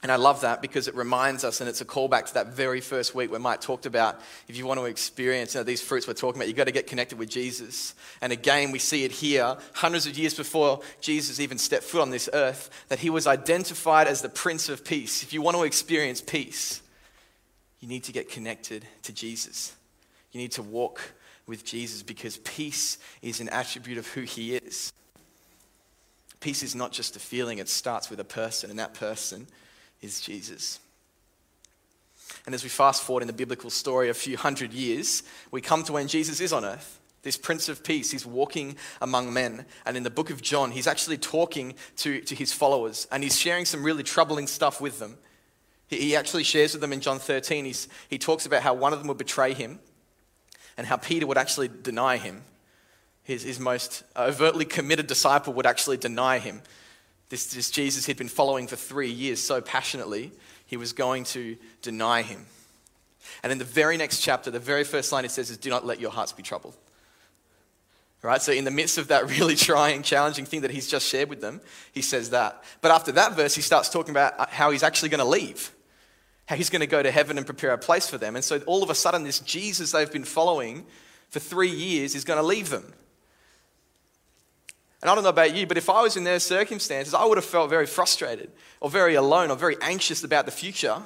And 0.00 0.12
I 0.12 0.16
love 0.16 0.42
that 0.42 0.62
because 0.62 0.86
it 0.86 0.94
reminds 0.94 1.42
us, 1.42 1.60
and 1.60 1.68
it's 1.68 1.80
a 1.80 1.84
callback 1.84 2.26
to 2.26 2.34
that 2.34 2.48
very 2.48 2.80
first 2.80 3.16
week 3.16 3.32
where 3.32 3.40
Mike 3.40 3.60
talked 3.60 3.84
about 3.84 4.20
if 4.46 4.56
you 4.56 4.64
want 4.64 4.78
to 4.78 4.86
experience 4.86 5.54
you 5.54 5.60
know, 5.60 5.64
these 5.64 5.82
fruits 5.82 6.06
we're 6.06 6.14
talking 6.14 6.40
about, 6.40 6.46
you've 6.46 6.56
got 6.56 6.68
to 6.68 6.72
get 6.72 6.86
connected 6.86 7.18
with 7.18 7.28
Jesus. 7.28 7.96
And 8.20 8.32
again, 8.32 8.70
we 8.70 8.78
see 8.78 9.04
it 9.04 9.10
here, 9.10 9.56
hundreds 9.74 10.06
of 10.06 10.16
years 10.16 10.34
before 10.34 10.82
Jesus 11.00 11.40
even 11.40 11.58
stepped 11.58 11.82
foot 11.82 12.00
on 12.00 12.10
this 12.10 12.28
earth, 12.32 12.70
that 12.88 13.00
he 13.00 13.10
was 13.10 13.26
identified 13.26 14.06
as 14.06 14.22
the 14.22 14.28
Prince 14.28 14.68
of 14.68 14.84
Peace. 14.84 15.24
If 15.24 15.32
you 15.32 15.42
want 15.42 15.56
to 15.56 15.64
experience 15.64 16.20
peace, 16.20 16.80
you 17.80 17.88
need 17.88 18.04
to 18.04 18.12
get 18.12 18.30
connected 18.30 18.86
to 19.02 19.12
Jesus. 19.12 19.74
You 20.32 20.40
need 20.40 20.52
to 20.52 20.62
walk 20.62 21.00
with 21.46 21.64
Jesus 21.64 22.02
because 22.02 22.36
peace 22.38 22.98
is 23.22 23.40
an 23.40 23.48
attribute 23.48 23.98
of 23.98 24.06
who 24.08 24.22
he 24.22 24.54
is. 24.56 24.92
Peace 26.40 26.62
is 26.62 26.74
not 26.74 26.92
just 26.92 27.16
a 27.16 27.18
feeling, 27.18 27.58
it 27.58 27.68
starts 27.68 28.10
with 28.10 28.20
a 28.20 28.24
person, 28.24 28.70
and 28.70 28.78
that 28.78 28.94
person 28.94 29.46
is 30.00 30.20
Jesus. 30.20 30.78
And 32.46 32.54
as 32.54 32.62
we 32.62 32.68
fast 32.68 33.02
forward 33.02 33.22
in 33.22 33.26
the 33.26 33.32
biblical 33.32 33.70
story 33.70 34.08
a 34.08 34.14
few 34.14 34.36
hundred 34.36 34.72
years, 34.72 35.22
we 35.50 35.60
come 35.60 35.82
to 35.84 35.92
when 35.92 36.06
Jesus 36.06 36.40
is 36.40 36.52
on 36.52 36.64
earth. 36.64 37.00
This 37.22 37.36
Prince 37.36 37.68
of 37.68 37.82
Peace, 37.82 38.12
he's 38.12 38.24
walking 38.24 38.76
among 39.00 39.32
men. 39.32 39.64
And 39.84 39.96
in 39.96 40.04
the 40.04 40.10
book 40.10 40.30
of 40.30 40.40
John, 40.40 40.70
he's 40.70 40.86
actually 40.86 41.18
talking 41.18 41.74
to, 41.96 42.20
to 42.20 42.34
his 42.34 42.52
followers 42.52 43.08
and 43.10 43.24
he's 43.24 43.38
sharing 43.38 43.64
some 43.64 43.82
really 43.82 44.04
troubling 44.04 44.46
stuff 44.46 44.80
with 44.80 45.00
them. 45.00 45.18
He, 45.88 45.96
he 45.96 46.16
actually 46.16 46.44
shares 46.44 46.74
with 46.74 46.80
them 46.80 46.92
in 46.92 47.00
John 47.00 47.18
13, 47.18 47.64
he's, 47.64 47.88
he 48.08 48.18
talks 48.18 48.46
about 48.46 48.62
how 48.62 48.74
one 48.74 48.92
of 48.92 49.00
them 49.00 49.08
would 49.08 49.18
betray 49.18 49.52
him 49.52 49.80
and 50.78 50.86
how 50.86 50.96
Peter 50.96 51.26
would 51.26 51.36
actually 51.36 51.68
deny 51.68 52.16
him. 52.16 52.42
His, 53.24 53.42
his 53.42 53.60
most 53.60 54.04
overtly 54.16 54.64
committed 54.64 55.08
disciple 55.08 55.52
would 55.54 55.66
actually 55.66 55.98
deny 55.98 56.38
him. 56.38 56.62
This, 57.28 57.52
this 57.52 57.70
Jesus 57.70 58.06
he'd 58.06 58.16
been 58.16 58.28
following 58.28 58.68
for 58.68 58.76
three 58.76 59.10
years 59.10 59.40
so 59.40 59.60
passionately, 59.60 60.32
he 60.64 60.78
was 60.78 60.94
going 60.94 61.24
to 61.24 61.56
deny 61.82 62.22
him. 62.22 62.46
And 63.42 63.52
in 63.52 63.58
the 63.58 63.64
very 63.64 63.96
next 63.96 64.20
chapter, 64.20 64.50
the 64.50 64.60
very 64.60 64.84
first 64.84 65.12
line 65.12 65.24
it 65.24 65.32
says 65.32 65.50
is, 65.50 65.58
Do 65.58 65.68
not 65.68 65.84
let 65.84 66.00
your 66.00 66.10
hearts 66.10 66.32
be 66.32 66.42
troubled. 66.42 66.76
Right? 68.22 68.40
So, 68.40 68.52
in 68.52 68.64
the 68.64 68.70
midst 68.70 68.98
of 68.98 69.08
that 69.08 69.28
really 69.28 69.56
trying, 69.56 70.02
challenging 70.02 70.46
thing 70.46 70.62
that 70.62 70.70
he's 70.70 70.88
just 70.88 71.06
shared 71.06 71.28
with 71.28 71.40
them, 71.40 71.60
he 71.92 72.02
says 72.02 72.30
that. 72.30 72.64
But 72.80 72.92
after 72.92 73.12
that 73.12 73.34
verse, 73.34 73.54
he 73.54 73.62
starts 73.62 73.90
talking 73.90 74.12
about 74.12 74.50
how 74.50 74.70
he's 74.70 74.82
actually 74.82 75.10
going 75.10 75.18
to 75.18 75.24
leave, 75.24 75.70
how 76.48 76.56
he's 76.56 76.70
going 76.70 76.80
to 76.80 76.86
go 76.86 77.02
to 77.02 77.10
heaven 77.10 77.36
and 77.36 77.44
prepare 77.44 77.72
a 77.72 77.78
place 77.78 78.08
for 78.08 78.16
them. 78.16 78.34
And 78.34 78.42
so, 78.42 78.58
all 78.60 78.82
of 78.82 78.88
a 78.88 78.94
sudden, 78.94 79.22
this 79.22 79.38
Jesus 79.40 79.92
they've 79.92 80.10
been 80.10 80.24
following 80.24 80.86
for 81.28 81.40
three 81.40 81.68
years 81.68 82.14
is 82.14 82.24
going 82.24 82.38
to 82.38 82.46
leave 82.46 82.70
them. 82.70 82.94
And 85.02 85.10
I 85.10 85.14
don't 85.14 85.24
know 85.24 85.30
about 85.30 85.54
you, 85.54 85.66
but 85.66 85.76
if 85.76 85.90
I 85.90 86.00
was 86.00 86.16
in 86.16 86.24
their 86.24 86.40
circumstances, 86.40 87.12
I 87.12 87.26
would 87.26 87.36
have 87.36 87.44
felt 87.44 87.68
very 87.68 87.84
frustrated 87.84 88.50
or 88.80 88.88
very 88.88 89.14
alone 89.14 89.50
or 89.50 89.56
very 89.56 89.76
anxious 89.82 90.24
about 90.24 90.46
the 90.46 90.50
future 90.50 91.02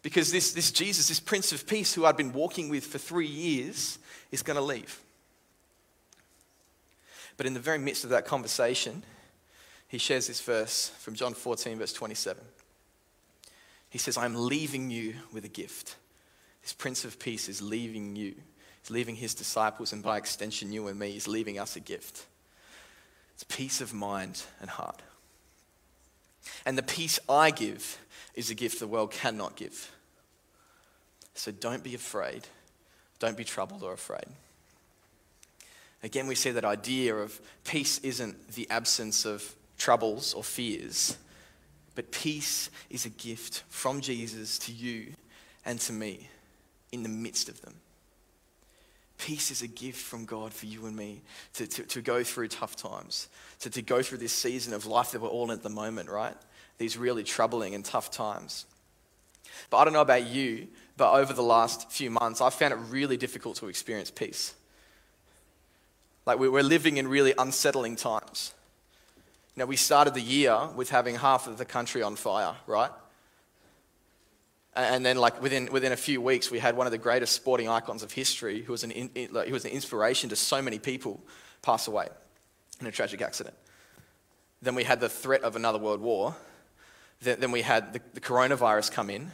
because 0.00 0.32
this, 0.32 0.52
this 0.52 0.72
Jesus, 0.72 1.08
this 1.08 1.20
Prince 1.20 1.52
of 1.52 1.66
Peace 1.66 1.92
who 1.92 2.06
I'd 2.06 2.16
been 2.16 2.32
walking 2.32 2.70
with 2.70 2.86
for 2.86 2.96
three 2.96 3.26
years, 3.26 3.98
is 4.32 4.42
going 4.42 4.56
to 4.56 4.62
leave. 4.62 5.00
But 7.36 7.44
in 7.44 7.52
the 7.52 7.60
very 7.60 7.78
midst 7.78 8.04
of 8.04 8.10
that 8.10 8.24
conversation, 8.24 9.02
he 9.86 9.98
shares 9.98 10.28
this 10.28 10.40
verse 10.40 10.88
from 10.98 11.14
John 11.14 11.34
14, 11.34 11.78
verse 11.78 11.92
27. 11.92 12.42
He 13.90 13.98
says, 13.98 14.16
I'm 14.16 14.34
leaving 14.34 14.90
you 14.90 15.14
with 15.32 15.44
a 15.44 15.48
gift. 15.48 15.96
This 16.62 16.72
Prince 16.72 17.04
of 17.04 17.18
Peace 17.18 17.48
is 17.48 17.62
leaving 17.62 18.16
you. 18.16 18.34
He's 18.82 18.90
leaving 18.90 19.16
his 19.16 19.34
disciples, 19.34 19.92
and 19.92 20.02
by 20.02 20.16
extension, 20.18 20.72
you 20.72 20.86
and 20.88 20.98
me, 20.98 21.10
he's 21.10 21.28
leaving 21.28 21.58
us 21.58 21.76
a 21.76 21.80
gift. 21.80 22.26
It's 23.34 23.44
peace 23.44 23.80
of 23.80 23.94
mind 23.94 24.42
and 24.60 24.68
heart. 24.68 25.00
And 26.66 26.76
the 26.76 26.82
peace 26.82 27.18
I 27.28 27.50
give 27.50 27.98
is 28.34 28.50
a 28.50 28.54
gift 28.54 28.80
the 28.80 28.86
world 28.86 29.10
cannot 29.10 29.56
give. 29.56 29.90
So 31.34 31.52
don't 31.52 31.84
be 31.84 31.94
afraid. 31.94 32.46
Don't 33.18 33.36
be 33.36 33.44
troubled 33.44 33.82
or 33.82 33.92
afraid. 33.92 34.26
Again, 36.02 36.26
we 36.26 36.34
see 36.34 36.50
that 36.50 36.64
idea 36.64 37.14
of 37.14 37.40
peace 37.64 37.98
isn't 37.98 38.52
the 38.52 38.68
absence 38.70 39.24
of 39.24 39.54
troubles 39.78 40.34
or 40.34 40.44
fears, 40.44 41.16
but 41.98 42.12
peace 42.12 42.70
is 42.90 43.06
a 43.06 43.08
gift 43.08 43.64
from 43.68 44.00
Jesus 44.00 44.56
to 44.60 44.70
you 44.70 45.14
and 45.66 45.80
to 45.80 45.92
me 45.92 46.28
in 46.92 47.02
the 47.02 47.08
midst 47.08 47.48
of 47.48 47.60
them. 47.60 47.74
Peace 49.18 49.50
is 49.50 49.62
a 49.62 49.66
gift 49.66 49.98
from 49.98 50.24
God 50.24 50.54
for 50.54 50.66
you 50.66 50.86
and 50.86 50.94
me 50.94 51.22
to, 51.54 51.66
to, 51.66 51.82
to 51.82 52.00
go 52.00 52.22
through 52.22 52.46
tough 52.46 52.76
times, 52.76 53.26
to, 53.58 53.70
to 53.70 53.82
go 53.82 54.00
through 54.00 54.18
this 54.18 54.32
season 54.32 54.74
of 54.74 54.86
life 54.86 55.10
that 55.10 55.20
we're 55.20 55.28
all 55.28 55.46
in 55.46 55.50
at 55.50 55.64
the 55.64 55.70
moment, 55.70 56.08
right? 56.08 56.36
These 56.78 56.96
really 56.96 57.24
troubling 57.24 57.74
and 57.74 57.84
tough 57.84 58.12
times. 58.12 58.66
But 59.68 59.78
I 59.78 59.84
don't 59.84 59.92
know 59.92 60.00
about 60.00 60.28
you, 60.28 60.68
but 60.96 61.14
over 61.14 61.32
the 61.32 61.42
last 61.42 61.90
few 61.90 62.12
months, 62.12 62.40
I've 62.40 62.54
found 62.54 62.74
it 62.74 62.78
really 62.90 63.16
difficult 63.16 63.56
to 63.56 63.66
experience 63.66 64.12
peace. 64.12 64.54
Like 66.26 66.38
we're 66.38 66.62
living 66.62 66.98
in 66.98 67.08
really 67.08 67.34
unsettling 67.36 67.96
times. 67.96 68.54
Know, 69.58 69.66
we 69.66 69.74
started 69.74 70.14
the 70.14 70.20
year 70.20 70.56
with 70.76 70.88
having 70.88 71.16
half 71.16 71.48
of 71.48 71.58
the 71.58 71.64
country 71.64 72.00
on 72.00 72.14
fire, 72.14 72.54
right? 72.68 72.92
And 74.76 75.04
then, 75.04 75.16
like 75.16 75.42
within, 75.42 75.68
within 75.72 75.90
a 75.90 75.96
few 75.96 76.20
weeks, 76.20 76.48
we 76.48 76.60
had 76.60 76.76
one 76.76 76.86
of 76.86 76.92
the 76.92 76.98
greatest 76.98 77.32
sporting 77.32 77.68
icons 77.68 78.04
of 78.04 78.12
history, 78.12 78.62
who 78.62 78.70
was 78.70 78.84
an, 78.84 78.92
in, 78.92 79.10
who 79.34 79.52
was 79.52 79.64
an 79.64 79.72
inspiration 79.72 80.30
to 80.30 80.36
so 80.36 80.62
many 80.62 80.78
people, 80.78 81.20
pass 81.60 81.88
away 81.88 82.06
in 82.80 82.86
a 82.86 82.92
tragic 82.92 83.20
accident. 83.20 83.56
Then 84.62 84.76
we 84.76 84.84
had 84.84 85.00
the 85.00 85.08
threat 85.08 85.42
of 85.42 85.56
another 85.56 85.80
world 85.80 86.00
war. 86.00 86.36
Then, 87.20 87.40
then 87.40 87.50
we 87.50 87.62
had 87.62 87.92
the, 87.92 88.00
the, 88.14 88.20
coronavirus 88.20 88.92
come 88.92 89.10
in. 89.10 89.32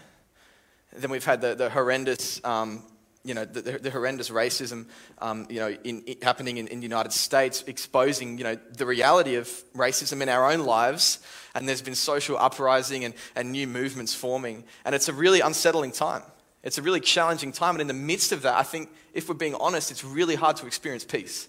Then 0.97 1.11
we've 1.11 1.27
had 1.27 1.43
the, 1.43 1.55
the 1.55 1.69
horrendous 1.69 2.43
um, 2.45 2.83
you 3.25 3.33
know, 3.33 3.45
the, 3.45 3.79
the 3.79 3.91
horrendous 3.91 4.29
racism, 4.29 4.87
um, 5.19 5.47
you 5.49 5.59
know, 5.59 5.75
in, 5.85 6.03
in, 6.03 6.17
happening 6.21 6.59
in, 6.59 6.67
in, 6.69 6.81
the 6.81 6.85
United 6.85 7.13
States, 7.13 7.65
exposing, 7.67 8.37
you 8.37 8.45
know, 8.45 8.57
the 8.77 8.85
reality 8.85 9.37
of 9.37 9.49
racism 9.75 10.21
in 10.21 10.29
our 10.29 10.53
own 10.53 10.61
lives. 10.61 11.21
And 11.55 11.67
there's 11.67 11.81
been 11.81 11.95
social 11.95 12.37
uprising 12.37 13.05
and, 13.05 13.15
and 13.35 13.51
new 13.51 13.67
movements 13.67 14.15
forming. 14.15 14.65
And 14.85 14.95
it's 14.95 15.09
a 15.09 15.13
really 15.13 15.41
unsettling 15.41 15.93
time. 15.93 16.23
It's 16.63 16.77
a 16.77 16.83
really 16.83 17.01
challenging 17.01 17.53
time. 17.53 17.75
And 17.75 17.81
in 17.81 17.89
the 17.89 17.95
midst 17.95 18.33
of 18.33 18.43
that, 18.43 18.55
I 18.55 18.63
think 18.63 18.91
if 19.15 19.29
we're 19.29 19.35
being 19.35 19.55
honest, 19.55 19.91
it's 19.91 20.05
really 20.05 20.35
hard 20.35 20.57
to 20.57 20.67
experience 20.67 21.05
peace. 21.05 21.49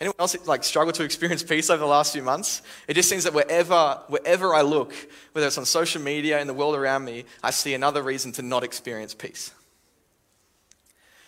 Anyone 0.00 0.16
else 0.18 0.36
like 0.46 0.64
struggle 0.64 0.92
to 0.92 1.04
experience 1.04 1.42
peace 1.42 1.70
over 1.70 1.80
the 1.80 1.86
last 1.86 2.12
few 2.12 2.22
months? 2.22 2.62
It 2.86 2.94
just 2.94 3.08
seems 3.08 3.24
that 3.24 3.32
wherever, 3.32 4.00
wherever 4.08 4.54
I 4.54 4.62
look, 4.62 4.92
whether 5.32 5.46
it's 5.46 5.58
on 5.58 5.64
social 5.64 6.02
media, 6.02 6.40
in 6.40 6.46
the 6.46 6.54
world 6.54 6.74
around 6.74 7.04
me, 7.04 7.24
I 7.42 7.50
see 7.50 7.74
another 7.74 8.02
reason 8.02 8.32
to 8.32 8.42
not 8.42 8.64
experience 8.64 9.14
peace. 9.14 9.52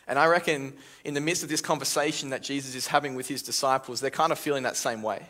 And 0.09 0.19
I 0.19 0.27
reckon 0.27 0.73
in 1.05 1.15
the 1.15 1.21
midst 1.21 1.43
of 1.43 1.49
this 1.49 1.61
conversation 1.61 2.31
that 2.31 2.43
Jesus 2.43 2.75
is 2.75 2.87
having 2.87 3.15
with 3.15 3.29
his 3.29 3.43
disciples, 3.43 4.01
they're 4.01 4.11
kind 4.11 4.33
of 4.33 4.39
feeling 4.39 4.63
that 4.63 4.77
same 4.77 5.03
way. 5.03 5.27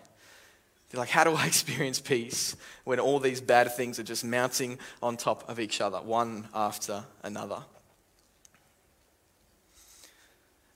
They're 0.91 1.01
like, 1.01 1.09
how 1.09 1.25
do 1.25 1.35
I 1.35 1.47
experience 1.47 2.01
peace 2.01 2.57
when 2.85 3.01
all 3.01 3.19
these 3.19 3.41
bad 3.41 3.75
things 3.75 3.99
are 3.99 4.05
just 4.05 4.25
mounting 4.25 4.79
on 5.03 5.17
top 5.17 5.49
of 5.49 5.59
each 5.59 5.81
other, 5.81 5.99
one 5.99 6.49
after 6.55 7.05
another? 7.23 7.63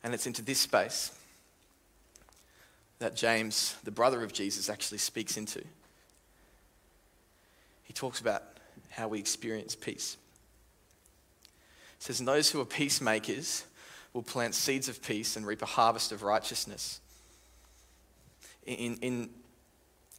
And 0.03 0.15
it's 0.15 0.27
into 0.27 0.43
this 0.43 0.59
space 0.59 1.13
that 3.01 3.15
James, 3.15 3.77
the 3.85 3.91
brother 3.91 4.23
of 4.23 4.33
Jesus, 4.33 4.71
actually 4.71 4.99
speaks 4.99 5.37
into. 5.37 5.63
He 7.83 7.93
talks 7.93 8.21
about 8.21 8.43
how 8.91 9.09
we 9.09 9.19
experience 9.19 9.75
peace. 9.75 10.17
He 11.99 12.05
says, 12.05 12.21
And 12.21 12.29
those 12.29 12.51
who 12.51 12.61
are 12.61 12.67
peacemakers 12.67 13.65
will 14.13 14.23
plant 14.23 14.55
seeds 14.55 14.89
of 14.89 15.03
peace 15.03 15.37
and 15.37 15.47
reap 15.47 15.63
a 15.63 15.67
harvest 15.67 16.13
of 16.13 16.23
righteousness. 16.23 17.01
In, 18.67 18.97
in, 18.97 19.31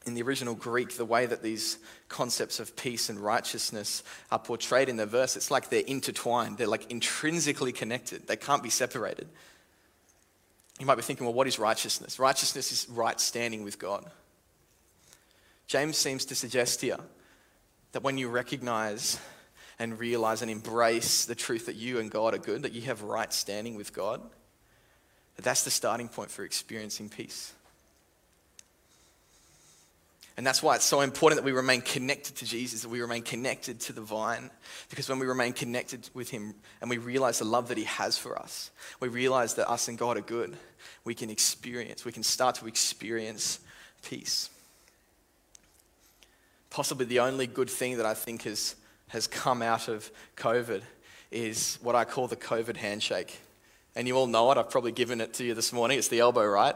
in 0.05 0.13
the 0.13 0.21
original 0.21 0.55
Greek, 0.55 0.95
the 0.95 1.05
way 1.05 1.25
that 1.25 1.43
these 1.43 1.77
concepts 2.07 2.59
of 2.59 2.75
peace 2.75 3.09
and 3.09 3.19
righteousness 3.19 4.03
are 4.31 4.39
portrayed 4.39 4.89
in 4.89 4.97
the 4.97 5.05
verse, 5.05 5.35
it's 5.35 5.51
like 5.51 5.69
they're 5.69 5.83
intertwined. 5.85 6.57
They're 6.57 6.67
like 6.67 6.89
intrinsically 6.89 7.71
connected. 7.71 8.27
They 8.27 8.37
can't 8.37 8.63
be 8.63 8.69
separated. 8.69 9.27
You 10.79 10.85
might 10.85 10.95
be 10.95 11.03
thinking, 11.03 11.25
well, 11.25 11.33
what 11.33 11.47
is 11.47 11.59
righteousness? 11.59 12.17
Righteousness 12.17 12.71
is 12.71 12.89
right 12.89 13.19
standing 13.19 13.63
with 13.63 13.77
God. 13.77 14.09
James 15.67 15.95
seems 15.97 16.25
to 16.25 16.35
suggest 16.35 16.81
here 16.81 16.97
that 17.91 18.03
when 18.03 18.17
you 18.17 18.29
recognize 18.29 19.19
and 19.81 19.99
realize 19.99 20.43
and 20.43 20.51
embrace 20.51 21.25
the 21.25 21.33
truth 21.33 21.65
that 21.65 21.75
you 21.75 21.97
and 21.97 22.11
God 22.11 22.35
are 22.35 22.37
good, 22.37 22.61
that 22.61 22.73
you 22.73 22.83
have 22.83 23.01
right 23.01 23.33
standing 23.33 23.73
with 23.73 23.93
God, 23.93 24.21
that 25.37 25.41
that's 25.41 25.63
the 25.63 25.71
starting 25.71 26.07
point 26.07 26.29
for 26.29 26.45
experiencing 26.45 27.09
peace. 27.09 27.51
And 30.37 30.45
that's 30.45 30.61
why 30.61 30.75
it's 30.75 30.85
so 30.85 31.01
important 31.01 31.41
that 31.41 31.45
we 31.45 31.51
remain 31.51 31.81
connected 31.81 32.35
to 32.37 32.45
Jesus, 32.45 32.83
that 32.83 32.89
we 32.89 33.01
remain 33.01 33.23
connected 33.23 33.79
to 33.81 33.93
the 33.93 34.01
vine. 34.01 34.51
Because 34.91 35.09
when 35.09 35.17
we 35.17 35.25
remain 35.25 35.51
connected 35.51 36.07
with 36.13 36.29
Him 36.29 36.53
and 36.79 36.87
we 36.87 36.99
realize 36.99 37.39
the 37.39 37.45
love 37.45 37.69
that 37.69 37.77
He 37.77 37.85
has 37.85 38.19
for 38.19 38.37
us, 38.37 38.69
we 38.99 39.07
realize 39.07 39.55
that 39.55 39.67
us 39.67 39.87
and 39.87 39.97
God 39.97 40.15
are 40.15 40.21
good, 40.21 40.55
we 41.05 41.15
can 41.15 41.31
experience, 41.31 42.05
we 42.05 42.11
can 42.11 42.23
start 42.23 42.53
to 42.55 42.67
experience 42.67 43.59
peace. 44.03 44.51
Possibly 46.69 47.07
the 47.07 47.19
only 47.19 47.47
good 47.47 47.69
thing 47.69 47.97
that 47.97 48.05
I 48.05 48.13
think 48.13 48.43
has, 48.43 48.75
has 49.11 49.27
come 49.27 49.61
out 49.61 49.89
of 49.89 50.09
COVID 50.37 50.81
is 51.31 51.77
what 51.81 51.95
I 51.95 52.05
call 52.05 52.27
the 52.27 52.37
COVID 52.37 52.77
handshake. 52.77 53.39
And 53.93 54.07
you 54.07 54.15
all 54.15 54.27
know 54.27 54.49
it, 54.51 54.57
I've 54.57 54.69
probably 54.69 54.93
given 54.93 55.19
it 55.19 55.33
to 55.35 55.43
you 55.43 55.53
this 55.53 55.73
morning. 55.73 55.97
It's 55.97 56.07
the 56.07 56.19
elbow, 56.19 56.45
right? 56.45 56.75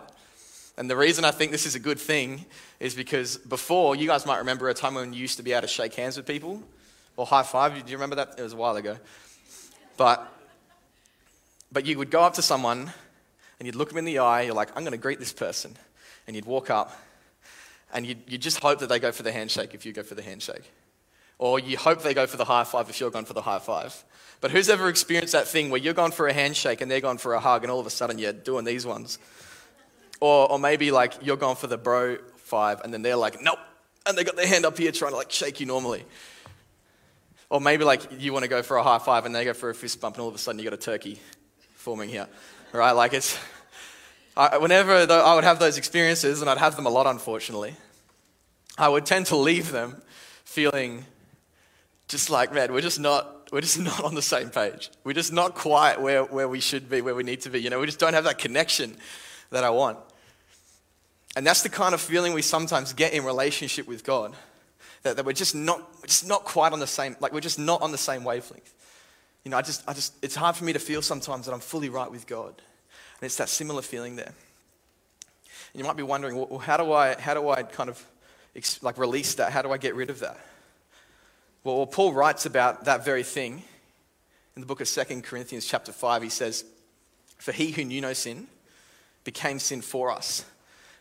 And 0.78 0.90
the 0.90 0.98
reason 0.98 1.24
I 1.24 1.32
think 1.32 1.52
this 1.52 1.66
is 1.66 1.76
a 1.76 1.80
good 1.80 1.98
thing 1.98 2.46
is 2.82 2.94
because 2.94 3.38
before, 3.38 3.96
you 3.96 4.06
guys 4.06 4.26
might 4.26 4.40
remember 4.40 4.68
a 4.68 4.74
time 4.74 4.96
when 4.96 5.14
you 5.14 5.22
used 5.22 5.38
to 5.38 5.44
be 5.44 5.54
able 5.54 5.62
to 5.62 5.68
shake 5.68 5.94
hands 5.94 6.18
with 6.18 6.26
people 6.26 6.62
or 7.16 7.26
high 7.26 7.44
five. 7.44 7.74
Do 7.74 7.90
you 7.90 7.96
remember 7.96 8.18
that? 8.18 8.36
It 8.38 8.42
was 8.42 8.52
a 8.52 8.58
while 8.58 8.76
ago. 8.76 8.98
But, 9.96 10.28
but 11.72 11.86
you 11.86 11.98
would 11.98 12.12
go 12.12 12.22
up 12.22 12.34
to 12.34 12.42
someone 12.42 12.92
and 13.60 13.66
you'd 13.66 13.76
look 13.76 13.88
them 13.88 13.98
in 13.98 14.04
the 14.04 14.20
eye. 14.20 14.42
You're 14.42 14.56
like, 14.56 14.72
I'm 14.76 14.84
going 14.84 14.92
to 14.92 14.98
greet 14.98 15.20
this 15.20 15.32
person. 15.32 15.74
And 16.28 16.36
you'd 16.36 16.46
walk 16.46 16.70
up 16.70 17.00
and 17.94 18.06
you'd, 18.06 18.20
you'd 18.28 18.42
just 18.42 18.60
hope 18.60 18.80
that 18.80 18.90
they 18.90 19.00
go 19.00 19.14
for 19.14 19.24
the 19.24 19.32
handshake 19.32 19.74
if 19.74 19.86
you 19.86 19.94
go 19.94 20.04
for 20.04 20.16
the 20.16 20.22
handshake. 20.22 20.70
Or 21.38 21.60
you 21.60 21.78
hope 21.78 22.02
they 22.02 22.14
go 22.14 22.28
for 22.28 22.38
the 22.38 22.46
high 22.46 22.64
five 22.64 22.90
if 22.90 23.00
you're 23.00 23.12
going 23.12 23.26
for 23.26 23.34
the 23.34 23.42
high 23.42 23.60
five. 23.60 24.04
But 24.42 24.52
who's 24.52 24.70
ever 24.70 24.90
experienced 24.90 25.34
that 25.34 25.48
thing 25.48 25.70
where 25.70 25.80
you're 25.80 25.94
going 25.94 26.12
for 26.12 26.28
a 26.28 26.34
handshake 26.34 26.82
and 26.82 26.90
they're 26.90 27.02
going 27.02 27.18
for 27.18 27.34
a 27.34 27.40
hug 27.40 27.64
and 27.64 27.72
all 27.72 27.80
of 27.80 27.88
a 27.88 27.90
sudden 27.90 28.18
you're 28.20 28.34
doing 28.34 28.66
these 28.66 28.86
ones? 28.86 29.18
Or, 30.20 30.52
or 30.52 30.60
maybe 30.60 30.92
like 30.92 31.14
you're 31.22 31.38
going 31.38 31.56
for 31.56 31.68
the 31.68 31.78
bro 31.78 32.18
five 32.38 32.82
and 32.82 32.94
then 32.94 33.02
they're 33.02 33.16
like, 33.16 33.42
nope. 33.42 33.60
And 34.06 34.18
they 34.18 34.24
got 34.24 34.36
their 34.36 34.48
hand 34.48 34.66
up 34.66 34.78
here 34.78 34.92
trying 34.92 35.12
to 35.12 35.18
like 35.18 35.32
shake 35.32 35.60
you 35.60 35.66
normally. 35.66 36.06
Or 37.50 37.60
maybe 37.60 37.84
like 37.84 38.02
you 38.20 38.34
want 38.34 38.44
to 38.44 38.50
go 38.50 38.62
for 38.62 38.78
a 38.78 38.84
high 38.84 39.00
five 39.00 39.26
and 39.26 39.34
they 39.36 39.46
go 39.46 39.54
for 39.54 39.70
a 39.70 39.76
fist 39.76 40.00
bump 40.00 40.16
and 40.16 40.22
all 40.22 40.30
of 40.30 40.36
a 40.36 40.38
sudden 40.38 40.60
you 40.60 40.66
got 40.66 40.74
a 40.74 40.78
turkey 40.78 41.20
forming 41.76 42.10
here. 42.10 42.28
Right? 42.72 42.92
Like 42.92 43.14
it's, 43.14 43.38
I, 44.38 44.58
whenever 44.58 44.94
I 44.94 45.36
would 45.36 45.44
have 45.44 45.60
those 45.60 45.78
experiences, 45.78 46.42
and 46.42 46.50
I'd 46.50 46.58
have 46.58 46.76
them 46.76 46.86
a 46.86 46.90
lot 46.90 47.08
unfortunately, 47.08 47.74
I 48.78 48.90
would 48.90 49.06
tend 49.06 49.28
to 49.28 49.38
leave 49.38 49.72
them 49.72 50.02
feeling 50.44 51.06
just 52.08 52.30
like, 52.30 52.54
man, 52.54 52.72
we're 52.72 52.82
just 52.82 53.00
not, 53.00 53.52
we're 53.52 53.62
just 53.62 53.80
not 53.80 54.04
on 54.04 54.16
the 54.16 54.22
same 54.22 54.50
page. 54.50 54.90
We're 55.04 55.14
just 55.14 55.34
not 55.34 55.56
quite 55.56 56.02
where, 56.02 56.24
where 56.24 56.48
we 56.48 56.60
should 56.60 56.90
be, 56.90 57.02
where 57.02 57.16
we 57.16 57.24
need 57.24 57.42
to 57.42 57.50
be. 57.50 57.62
You 57.62 57.70
know, 57.70 57.80
we 57.80 57.86
just 57.86 58.00
don't 58.00 58.14
have 58.14 58.26
that 58.26 58.38
connection 58.38 58.98
that 59.52 59.64
I 59.64 59.70
want. 59.70 59.98
And 61.36 61.46
that's 61.46 61.64
the 61.64 61.70
kind 61.70 61.94
of 61.94 62.02
feeling 62.02 62.34
we 62.34 62.42
sometimes 62.42 62.94
get 62.94 63.14
in 63.14 63.26
relationship 63.26 63.88
with 63.88 64.04
God. 64.04 64.34
That, 65.04 65.18
that 65.18 65.26
we're 65.26 65.34
just 65.34 65.54
not 65.54 65.80
we're 66.02 66.08
just 66.08 66.28
not 66.28 66.46
quite 66.46 66.74
on 66.74 66.80
the 66.80 66.88
same, 66.88 67.16
like 67.20 67.34
we're 67.34 67.40
just 67.40 67.60
not 67.60 67.82
on 67.82 67.92
the 67.92 67.98
same 67.98 68.24
wavelength. 68.24 68.74
You 69.44 69.52
know, 69.52 69.58
I 69.58 69.62
just, 69.62 69.84
I 69.88 69.94
just, 69.94 70.16
it's 70.24 70.36
hard 70.36 70.56
for 70.56 70.64
me 70.64 70.74
to 70.74 70.80
feel 70.80 71.04
sometimes 71.04 71.46
that 71.46 71.54
I'm 71.54 71.60
fully 71.60 71.90
right 71.90 72.10
with 72.10 72.26
God. 72.26 72.50
And 72.50 73.26
it's 73.26 73.36
that 73.38 73.50
similar 73.50 73.84
feeling 73.84 74.16
there. 74.16 74.34
And 75.74 75.80
you 75.80 75.84
might 75.84 75.98
be 75.98 76.04
wondering, 76.04 76.36
well, 76.36 76.58
how 76.58 76.78
do 76.78 76.92
I, 76.92 77.20
how 77.20 77.36
do 77.36 77.50
I 77.50 77.62
kind 77.64 77.90
of 77.90 78.04
like 78.82 78.98
release 78.98 79.36
that? 79.36 79.52
How 79.52 79.62
do 79.62 79.72
I 79.72 79.78
get 79.78 79.94
rid 79.94 80.10
of 80.10 80.20
that? 80.20 80.40
Well, 81.66 81.88
Paul 81.88 82.14
writes 82.14 82.46
about 82.46 82.86
that 82.86 83.04
very 83.04 83.24
thing 83.24 83.64
in 84.56 84.62
the 84.62 84.68
book 84.68 84.82
of 84.82 84.88
Second 84.88 85.24
Corinthians 85.24 85.66
chapter 85.66 85.92
5. 85.92 86.22
He 86.22 86.30
says, 86.30 86.64
For 87.40 87.52
he 87.52 87.72
who 87.72 87.84
knew 87.84 88.02
no 88.02 88.14
sin 88.14 88.46
became 89.24 89.58
sin 89.58 89.82
for 89.82 90.12
us. 90.12 90.46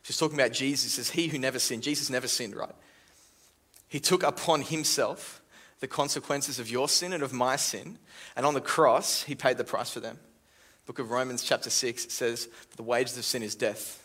She's 0.05 0.17
talking 0.17 0.41
about 0.41 0.53
Jesus. 0.53 0.85
He 0.85 1.03
says, 1.03 1.11
He 1.11 1.29
who 1.29 1.39
never 1.39 1.59
sinned. 1.59 1.83
Jesus 1.83 2.09
never 2.09 2.27
sinned, 2.27 2.57
right? 2.57 2.75
He 3.89 4.01
took 4.01 4.23
upon 4.23 4.63
himself 4.63 5.43
the 5.81 5.87
consequences 5.87 6.59
of 6.59 6.71
your 6.71 6.89
sin 6.89 7.13
and 7.13 7.23
of 7.23 7.35
my 7.35 7.57
sin. 7.57 7.99
And 8.35 8.47
on 8.47 8.55
the 8.55 8.63
cross, 8.63 9.25
he 9.25 9.35
paid 9.35 9.59
the 9.59 9.65
price 9.65 9.91
for 9.91 10.01
them. 10.01 10.19
Book 10.87 10.99
of 10.99 11.11
Romans, 11.11 11.43
chapter 11.43 11.69
6, 11.69 12.11
says, 12.11 12.49
The 12.77 12.83
wages 12.83 13.19
of 13.19 13.27
sin 13.27 13.43
is 13.43 13.55
death. 13.55 14.03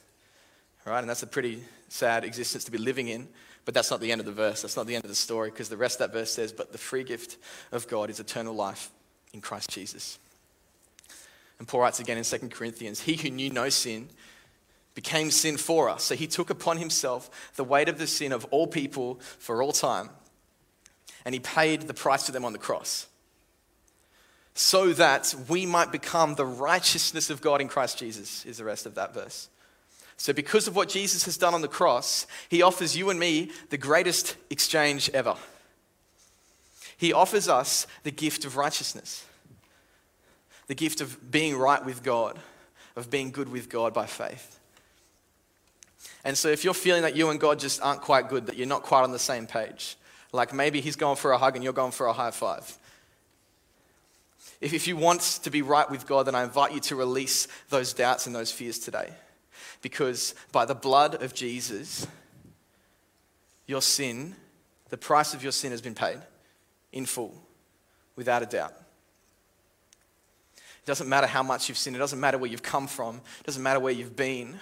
Right, 0.86 1.00
and 1.00 1.10
that's 1.10 1.24
a 1.24 1.28
pretty 1.28 1.64
sad 1.88 2.26
existence 2.26 2.66
to 2.66 2.72
be 2.72 2.78
living 2.78 3.08
in. 3.08 3.30
But 3.70 3.76
that's 3.76 3.92
not 3.92 4.00
the 4.00 4.12
end 4.12 4.20
of 4.20 4.26
the 4.26 4.32
verse. 4.32 4.64
That's 4.64 4.76
not 4.76 4.88
the 4.88 4.96
end 4.96 5.04
of 5.04 5.12
the 5.12 5.16
story, 5.16 5.52
because 5.52 5.70
the 5.70 5.78
rest 5.78 6.02
of 6.02 6.12
that 6.12 6.18
verse 6.18 6.32
says, 6.32 6.52
But 6.52 6.72
the 6.72 6.80
free 6.80 7.04
gift 7.04 7.38
of 7.72 7.88
God 7.88 8.10
is 8.10 8.20
eternal 8.20 8.56
life 8.56 8.90
in 9.32 9.42
Christ 9.42 9.70
Jesus. 9.70 10.18
And 11.60 11.68
Paul 11.68 11.82
writes 11.82 12.00
again 12.00 12.18
in 12.18 12.24
2 12.24 12.50
Corinthians 12.50 13.02
He 13.02 13.14
who 13.14 13.30
knew 13.30 13.52
no 13.52 13.70
sin 13.70 14.10
became 14.96 15.30
sin 15.30 15.56
for 15.56 15.88
us. 15.88 16.04
So 16.04 16.16
he 16.16 16.26
took 16.26 16.50
upon 16.50 16.78
himself 16.78 17.52
the 17.58 17.64
weight 17.64 17.90
of 17.90 18.00
the 18.00 18.08
sin 18.08 18.32
of 18.32 18.44
all 18.46 18.66
people 18.66 19.20
for 19.38 19.62
all 19.62 19.72
time. 19.72 20.10
And 21.24 21.36
he 21.36 21.40
paid 21.40 21.84
the 21.84 21.94
price 21.94 22.26
for 22.26 22.32
them 22.32 22.46
on 22.46 22.54
the 22.54 22.58
cross. 22.58 23.06
So 24.56 24.94
that 24.94 25.36
we 25.48 25.68
might 25.68 25.92
become 25.92 26.34
the 26.34 26.44
righteousness 26.44 27.30
of 27.30 27.40
God 27.40 27.62
in 27.62 27.68
Christ 27.68 28.00
Jesus, 28.00 28.48
is 28.48 28.58
the 28.58 28.66
rest 28.66 28.88
of 28.88 28.96
that 28.96 29.14
verse. 29.14 29.48
So, 30.20 30.34
because 30.34 30.68
of 30.68 30.76
what 30.76 30.90
Jesus 30.90 31.24
has 31.24 31.38
done 31.38 31.54
on 31.54 31.62
the 31.62 31.70
cross, 31.70 32.28
he 32.50 32.62
offers 32.62 32.96
you 32.96 33.10
and 33.10 33.18
me 33.18 33.52
the 33.70 33.78
greatest 33.78 34.36
exchange 34.50 35.10
ever. 35.14 35.38
He 36.98 37.14
offers 37.14 37.48
us 37.48 37.88
the 38.04 38.12
gift 38.12 38.44
of 38.44 38.58
righteousness 38.58 39.26
the 40.68 40.76
gift 40.76 41.02
of 41.02 41.32
being 41.32 41.58
right 41.58 41.84
with 41.84 42.04
God, 42.04 42.38
of 42.96 43.10
being 43.10 43.32
good 43.32 43.50
with 43.50 43.70
God 43.70 43.92
by 43.92 44.06
faith. 44.06 44.60
And 46.26 46.38
so, 46.38 46.50
if 46.50 46.66
you're 46.66 46.74
feeling 46.74 47.04
that 47.04 47.16
you 47.16 47.30
and 47.30 47.40
God 47.40 47.58
just 47.58 47.82
aren't 47.82 48.02
quite 48.02 48.28
good, 48.28 48.48
that 48.48 48.58
you're 48.58 48.68
not 48.68 48.84
quite 48.84 49.04
on 49.04 49.14
the 49.14 49.20
same 49.20 49.48
page, 49.48 49.96
like 50.34 50.54
maybe 50.54 50.82
He's 50.82 50.98
going 50.98 51.16
for 51.16 51.32
a 51.32 51.38
hug 51.38 51.56
and 51.56 51.64
you're 51.64 51.72
going 51.72 51.94
for 51.94 52.08
a 52.08 52.14
high 52.14 52.32
five. 52.32 52.78
If, 54.60 54.74
if 54.74 54.86
you 54.86 54.98
want 54.98 55.22
to 55.44 55.50
be 55.50 55.62
right 55.62 55.90
with 55.90 56.06
God, 56.06 56.28
then 56.28 56.36
I 56.36 56.44
invite 56.44 56.74
you 56.74 56.82
to 56.82 56.98
release 56.98 57.48
those 57.70 57.94
doubts 57.94 58.28
and 58.28 58.36
those 58.36 58.52
fears 58.52 58.80
today. 58.80 59.14
Because 59.82 60.36
by 60.52 60.66
the 60.66 60.76
blood 60.76 61.22
of 61.22 61.34
Jesus, 61.34 62.06
your 63.66 63.82
sin, 63.82 64.36
the 64.90 64.98
price 64.98 65.34
of 65.34 65.44
your 65.44 65.52
sin 65.52 65.72
has 65.72 65.82
been 65.82 65.96
paid 65.96 66.20
in 66.92 67.06
full, 67.06 67.34
without 68.16 68.42
a 68.42 68.46
doubt. 68.46 68.74
It 70.58 70.86
doesn't 70.86 71.08
matter 71.08 71.28
how 71.28 71.44
much 71.44 71.70
you've 71.70 71.78
sinned, 71.78 71.96
it 71.96 72.00
doesn't 72.00 72.20
matter 72.20 72.38
where 72.38 72.50
you've 72.50 72.64
come 72.64 72.88
from, 72.88 73.18
it 73.18 73.46
doesn't 73.46 73.62
matter 73.62 73.80
where 73.80 73.94
you've 73.94 74.16
been. 74.16 74.60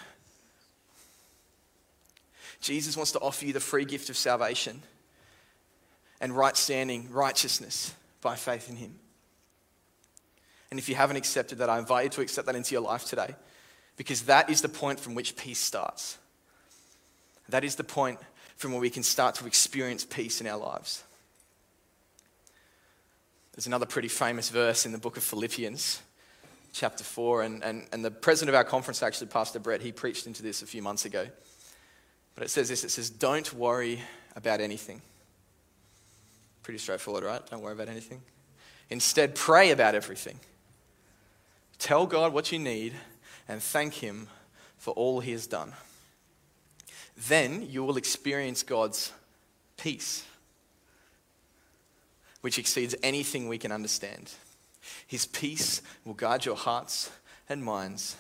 Jesus 2.59 2.97
wants 2.97 3.12
to 3.13 3.19
offer 3.19 3.45
you 3.45 3.53
the 3.53 3.59
free 3.59 3.86
gift 3.86 4.09
of 4.09 4.17
salvation 4.17 4.81
and 6.19 6.36
right 6.36 6.57
standing, 6.57 7.09
righteousness 7.12 7.93
by 8.21 8.36
faith 8.36 8.69
in 8.69 8.75
Him. 8.75 8.95
And 10.69 10.79
if 10.79 10.89
you 10.89 10.95
haven't 10.95 11.15
accepted 11.15 11.59
that, 11.59 11.69
I 11.69 11.79
invite 11.79 12.03
you 12.05 12.09
to 12.09 12.21
accept 12.21 12.47
that 12.47 12.55
into 12.55 12.74
your 12.74 12.81
life 12.81 13.05
today 13.05 13.36
because 13.97 14.23
that 14.23 14.49
is 14.49 14.61
the 14.61 14.69
point 14.69 14.99
from 14.99 15.15
which 15.15 15.35
peace 15.35 15.59
starts. 15.59 16.17
That 17.49 17.63
is 17.63 17.75
the 17.75 17.83
point 17.83 18.19
from 18.55 18.71
where 18.71 18.81
we 18.81 18.89
can 18.89 19.03
start 19.03 19.35
to 19.35 19.47
experience 19.47 20.05
peace 20.05 20.39
in 20.39 20.47
our 20.47 20.57
lives. 20.57 21.03
There's 23.53 23.67
another 23.67 23.87
pretty 23.87 24.07
famous 24.07 24.49
verse 24.49 24.85
in 24.85 24.91
the 24.91 24.97
book 24.99 25.17
of 25.17 25.23
Philippians, 25.23 26.01
chapter 26.73 27.03
4, 27.03 27.41
and, 27.41 27.63
and, 27.63 27.87
and 27.91 28.05
the 28.05 28.11
president 28.11 28.49
of 28.49 28.55
our 28.55 28.63
conference, 28.63 29.01
actually, 29.01 29.27
Pastor 29.27 29.57
Brett, 29.57 29.81
he 29.81 29.91
preached 29.91 30.27
into 30.27 30.43
this 30.43 30.61
a 30.61 30.67
few 30.67 30.83
months 30.83 31.05
ago. 31.05 31.27
But 32.35 32.43
it 32.43 32.49
says 32.49 32.69
this 32.69 32.83
it 32.83 32.89
says, 32.89 33.09
Don't 33.09 33.51
worry 33.53 33.99
about 34.35 34.61
anything. 34.61 35.01
Pretty 36.61 36.77
straightforward, 36.77 37.23
right? 37.23 37.43
Don't 37.49 37.61
worry 37.61 37.73
about 37.73 37.89
anything. 37.89 38.21
Instead, 38.91 39.33
pray 39.33 39.71
about 39.71 39.95
everything. 39.95 40.39
Tell 41.79 42.05
God 42.05 42.33
what 42.33 42.51
you 42.51 42.59
need 42.59 42.93
and 43.47 43.61
thank 43.61 43.95
Him 43.95 44.27
for 44.77 44.93
all 44.93 45.19
He 45.19 45.31
has 45.31 45.47
done. 45.47 45.73
Then 47.27 47.67
you 47.69 47.83
will 47.83 47.97
experience 47.97 48.63
God's 48.63 49.11
peace, 49.77 50.25
which 52.41 52.59
exceeds 52.59 52.95
anything 53.01 53.47
we 53.47 53.57
can 53.57 53.71
understand. 53.71 54.31
His 55.07 55.25
peace 55.25 55.81
will 56.05 56.13
guard 56.13 56.45
your 56.45 56.55
hearts 56.55 57.11
and 57.49 57.63
minds 57.63 58.15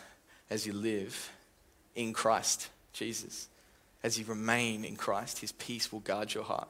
as 0.49 0.65
you 0.65 0.73
live 0.73 1.31
in 1.95 2.13
Christ 2.13 2.69
Jesus. 2.93 3.49
As 4.03 4.17
you 4.17 4.25
remain 4.25 4.85
in 4.85 4.95
Christ, 4.95 5.39
His 5.39 5.51
peace 5.51 5.91
will 5.91 5.99
guard 5.99 6.33
your 6.33 6.43
heart. 6.43 6.69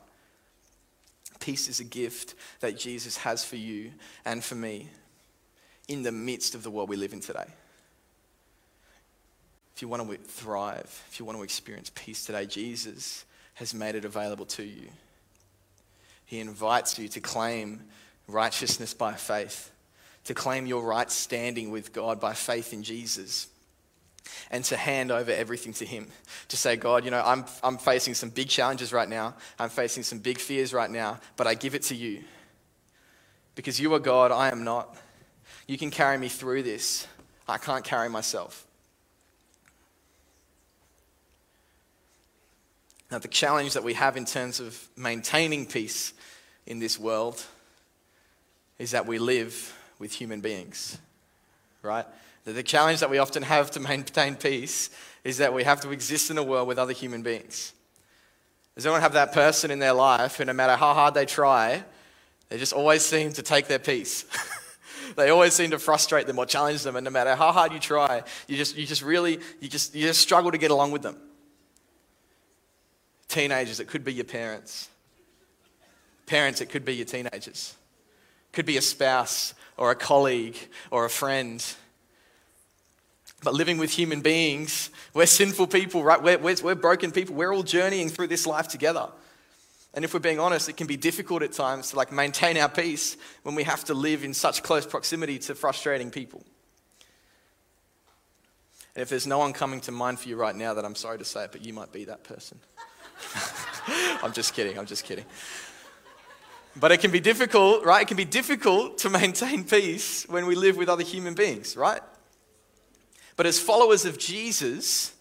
Peace 1.39 1.69
is 1.69 1.79
a 1.79 1.83
gift 1.83 2.35
that 2.61 2.77
Jesus 2.77 3.17
has 3.17 3.45
for 3.45 3.57
you 3.57 3.91
and 4.25 4.43
for 4.43 4.55
me 4.55 4.89
in 5.87 6.03
the 6.03 6.11
midst 6.11 6.55
of 6.55 6.63
the 6.63 6.71
world 6.71 6.89
we 6.89 6.97
live 6.97 7.13
in 7.13 7.19
today. 7.19 7.47
If 9.77 9.84
you 9.84 9.88
want 9.88 10.10
to 10.10 10.17
thrive, 10.17 11.03
if 11.12 11.19
you 11.19 11.25
want 11.25 11.38
to 11.38 11.43
experience 11.43 11.91
peace 11.93 12.25
today, 12.25 12.48
Jesus 12.48 13.25
has 13.53 13.75
made 13.75 13.93
it 13.93 14.05
available 14.05 14.48
to 14.48 14.63
you. 14.63 14.88
He 16.25 16.39
invites 16.39 16.98
you 16.98 17.07
to 17.10 17.19
claim 17.19 17.84
righteousness 18.27 18.96
by 18.96 19.13
faith, 19.13 19.69
to 20.24 20.34
claim 20.34 20.65
your 20.65 20.84
right 20.84 21.12
standing 21.12 21.69
with 21.69 21.93
God 21.93 22.19
by 22.19 22.34
faith 22.34 22.74
in 22.74 22.81
Jesus, 22.81 23.50
and 24.50 24.63
to 24.63 24.75
hand 24.75 25.12
over 25.12 25.29
everything 25.29 25.74
to 25.74 25.86
Him. 25.86 26.07
To 26.48 26.57
say, 26.57 26.75
God, 26.75 27.05
you 27.05 27.12
know, 27.12 27.22
I'm, 27.24 27.46
I'm 27.62 27.77
facing 27.77 28.15
some 28.15 28.29
big 28.29 28.48
challenges 28.48 28.91
right 28.91 29.07
now, 29.07 29.36
I'm 29.60 29.69
facing 29.69 30.01
some 30.01 30.17
big 30.17 30.39
fears 30.39 30.74
right 30.74 30.89
now, 30.89 31.19
but 31.36 31.46
I 31.46 31.53
give 31.53 31.75
it 31.75 31.84
to 31.84 31.96
you. 31.96 32.24
Because 33.53 33.79
you 33.79 33.93
are 33.93 34.00
God, 34.00 34.31
I 34.31 34.50
am 34.50 34.63
not. 34.63 34.98
You 35.67 35.77
can 35.77 35.91
carry 35.91 36.17
me 36.17 36.29
through 36.29 36.63
this. 36.63 37.05
I 37.48 37.60
can't 37.60 37.84
carry 37.84 38.10
myself. 38.10 38.66
Now, 43.09 43.19
the 43.19 43.27
challenge 43.27 43.73
that 43.73 43.83
we 43.83 43.93
have 43.93 44.17
in 44.17 44.25
terms 44.25 44.59
of 44.59 44.87
maintaining 44.97 45.65
peace 45.65 46.13
in 46.65 46.79
this 46.79 46.99
world 46.99 47.43
is 48.79 48.91
that 48.91 49.05
we 49.05 49.17
live 49.17 49.73
with 49.97 50.11
human 50.11 50.41
beings, 50.41 50.97
right? 51.81 52.05
The 52.43 52.63
challenge 52.63 52.99
that 52.99 53.09
we 53.09 53.17
often 53.17 53.43
have 53.43 53.71
to 53.71 53.79
maintain 53.79 54.35
peace 54.35 54.89
is 55.23 55.37
that 55.37 55.53
we 55.53 55.63
have 55.63 55.81
to 55.81 55.91
exist 55.91 56.31
in 56.31 56.37
a 56.37 56.43
world 56.43 56.67
with 56.67 56.77
other 56.77 56.93
human 56.93 57.21
beings. 57.21 57.73
Does 58.75 58.85
anyone 58.85 59.01
have 59.01 59.13
that 59.13 59.33
person 59.33 59.71
in 59.71 59.79
their 59.79 59.93
life 59.93 60.37
who, 60.37 60.45
no 60.45 60.53
matter 60.53 60.75
how 60.75 60.93
hard 60.93 61.13
they 61.13 61.25
try, 61.25 61.83
they 62.49 62.57
just 62.57 62.73
always 62.73 63.03
seem 63.03 63.33
to 63.33 63.41
take 63.41 63.67
their 63.67 63.79
peace? 63.79 64.25
they 65.15 65.29
always 65.29 65.53
seem 65.53 65.71
to 65.71 65.79
frustrate 65.79 66.27
them 66.27 66.39
or 66.39 66.45
challenge 66.45 66.83
them, 66.83 66.95
and 66.95 67.03
no 67.03 67.11
matter 67.11 67.35
how 67.35 67.51
hard 67.51 67.71
you 67.71 67.79
try, 67.79 68.21
you 68.47 68.55
just, 68.55 68.77
you 68.77 68.85
just 68.85 69.01
really, 69.01 69.39
you 69.59 69.67
just, 69.67 69.96
you 69.96 70.05
just 70.05 70.22
struggle 70.22 70.51
to 70.51 70.57
get 70.57 70.72
along 70.72 70.91
with 70.91 71.01
them. 71.01 71.17
Teenagers, 73.27 73.79
it 73.79 73.87
could 73.87 74.03
be 74.03 74.13
your 74.13 74.25
parents. 74.25 74.90
Parents, 76.25 76.61
it 76.61 76.68
could 76.68 76.85
be 76.85 76.96
your 76.96 77.05
teenagers. 77.05 77.75
Could 78.51 78.66
be 78.66 78.77
a 78.77 78.81
spouse 78.81 79.53
or 79.77 79.92
a 79.92 79.96
colleague 79.96 80.57
or 80.92 81.05
a 81.05 81.09
friend. 81.09 81.63
But 83.44 83.53
living 83.53 83.77
with 83.77 83.92
human 83.92 84.22
beings, 84.22 84.90
we're 85.13 85.25
sinful 85.25 85.68
people, 85.68 86.03
right? 86.03 86.22
We're, 86.22 86.37
we're, 86.37 86.55
we're, 86.63 86.75
broken 86.75 87.11
people. 87.11 87.35
We're 87.35 87.53
all 87.53 87.63
journeying 87.63 88.09
through 88.09 88.27
this 88.27 88.48
life 88.48 88.68
together. 88.68 89.09
And 89.94 90.03
if 90.03 90.13
we're 90.13 90.20
being 90.20 90.40
honest, 90.40 90.70
it 90.70 90.77
can 90.77 90.87
be 90.87 90.98
difficult 90.98 91.44
at 91.44 91.53
times 91.53 91.92
to 91.92 91.96
like 91.96 92.11
maintain 92.11 92.57
our 92.57 92.70
peace 92.70 93.18
when 93.44 93.55
we 93.55 93.63
have 93.63 93.83
to 93.85 93.94
live 93.94 94.24
in 94.24 94.33
such 94.33 94.63
close 94.63 94.85
proximity 94.85 95.40
to 95.40 95.55
frustrating 95.55 96.11
people. 96.11 96.44
And 98.96 99.01
if 99.03 99.09
there's 99.09 99.27
no 99.27 99.37
one 99.37 99.53
coming 99.53 99.79
to 99.81 99.92
mind 99.92 100.20
for 100.20 100.29
you 100.29 100.35
right 100.35 100.55
now, 100.55 100.74
that 100.74 100.83
I'm 100.83 100.96
sorry 100.96 101.20
to 101.20 101.25
say 101.25 101.46
it, 101.46 101.51
but 101.51 101.63
you 101.63 101.74
might 101.74 101.92
be 101.92 102.05
that 102.05 102.24
person. 102.24 102.59
I'm 104.24 104.34
just 104.34 104.53
kidding, 104.53 104.77
I'm 104.77 104.86
just 104.86 105.06
kidding. 105.06 105.25
But 106.80 106.92
it 106.92 107.00
can 107.00 107.12
be 107.12 107.20
difficult, 107.20 107.86
right? 107.86 108.03
It 108.03 108.08
can 108.08 108.18
be 108.18 108.25
difficult 108.25 109.00
to 109.00 109.10
maintain 109.22 109.64
peace 109.64 110.27
when 110.30 110.46
we 110.46 110.56
live 110.56 110.77
with 110.77 110.90
other 110.90 111.03
human 111.03 111.34
beings, 111.34 111.75
right? 111.75 112.01
But 113.36 113.46
as 113.46 113.60
followers 113.60 114.06
of 114.06 114.18
Jesus, 114.18 115.14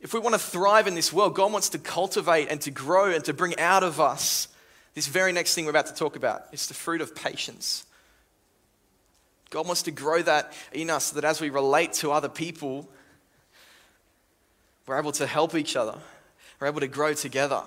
if 0.00 0.14
we 0.14 0.20
want 0.20 0.34
to 0.34 0.40
thrive 0.40 0.86
in 0.86 0.94
this 0.94 1.12
world, 1.12 1.34
God 1.34 1.52
wants 1.52 1.68
to 1.70 1.78
cultivate 1.78 2.48
and 2.48 2.60
to 2.62 2.70
grow 2.70 3.12
and 3.12 3.24
to 3.24 3.34
bring 3.34 3.58
out 3.58 3.82
of 3.82 4.00
us 4.00 4.48
this 4.94 5.06
very 5.06 5.32
next 5.32 5.54
thing 5.54 5.64
we're 5.64 5.70
about 5.70 5.86
to 5.86 5.94
talk 5.94 6.16
about. 6.16 6.46
It's 6.52 6.66
the 6.66 6.74
fruit 6.74 7.00
of 7.00 7.14
patience. 7.14 7.86
God 9.50 9.66
wants 9.66 9.82
to 9.82 9.90
grow 9.90 10.22
that 10.22 10.52
in 10.72 10.90
us 10.90 11.06
so 11.06 11.16
that 11.16 11.24
as 11.24 11.40
we 11.40 11.50
relate 11.50 11.92
to 11.94 12.12
other 12.12 12.28
people, 12.28 12.88
we're 14.86 14.98
able 14.98 15.12
to 15.12 15.26
help 15.26 15.54
each 15.54 15.76
other 15.76 15.98
are 16.60 16.66
able 16.66 16.80
to 16.80 16.88
grow 16.88 17.14
together. 17.14 17.62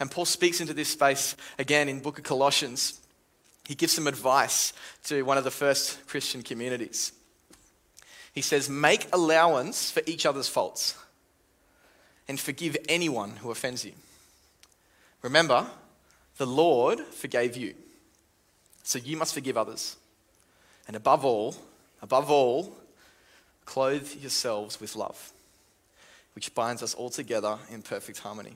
And 0.00 0.10
Paul 0.10 0.24
speaks 0.24 0.60
into 0.60 0.74
this 0.74 0.88
space 0.88 1.36
again 1.58 1.88
in 1.88 2.00
book 2.00 2.18
of 2.18 2.24
Colossians. 2.24 3.00
He 3.66 3.74
gives 3.74 3.92
some 3.92 4.06
advice 4.06 4.72
to 5.04 5.22
one 5.22 5.38
of 5.38 5.44
the 5.44 5.50
first 5.50 6.06
Christian 6.06 6.42
communities. 6.42 7.12
He 8.32 8.40
says, 8.40 8.68
Make 8.68 9.06
allowance 9.12 9.90
for 9.90 10.02
each 10.06 10.24
other's 10.24 10.48
faults 10.48 10.96
and 12.28 12.40
forgive 12.40 12.76
anyone 12.88 13.30
who 13.36 13.50
offends 13.50 13.84
you. 13.84 13.92
Remember, 15.20 15.66
the 16.38 16.46
Lord 16.46 17.00
forgave 17.00 17.56
you, 17.56 17.74
so 18.82 18.98
you 18.98 19.16
must 19.16 19.34
forgive 19.34 19.56
others. 19.56 19.96
And 20.86 20.96
above 20.96 21.24
all, 21.24 21.54
above 22.00 22.30
all, 22.30 22.76
clothe 23.64 24.14
yourselves 24.20 24.80
with 24.80 24.96
love 24.96 25.31
which 26.34 26.54
binds 26.54 26.82
us 26.82 26.94
all 26.94 27.10
together 27.10 27.58
in 27.70 27.82
perfect 27.82 28.18
harmony. 28.18 28.54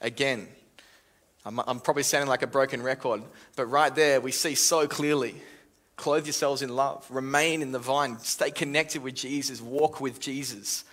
Again, 0.00 0.48
I'm, 1.44 1.58
I'm, 1.60 1.80
probably 1.80 2.02
sounding 2.02 2.28
like 2.28 2.42
a 2.42 2.46
broken 2.46 2.82
record, 2.82 3.22
but 3.56 3.66
right 3.66 3.94
there 3.94 4.20
we 4.20 4.32
see 4.32 4.54
so 4.54 4.86
clearly 4.86 5.34
clothe 5.96 6.24
yourselves 6.24 6.62
in 6.62 6.74
love, 6.74 7.06
remain 7.10 7.60
in 7.60 7.72
the 7.72 7.78
vine, 7.78 8.18
stay 8.20 8.50
connected 8.50 9.02
with 9.02 9.14
Jesus, 9.14 9.60
walk 9.60 10.00
with 10.00 10.18
Jesus. 10.18 10.84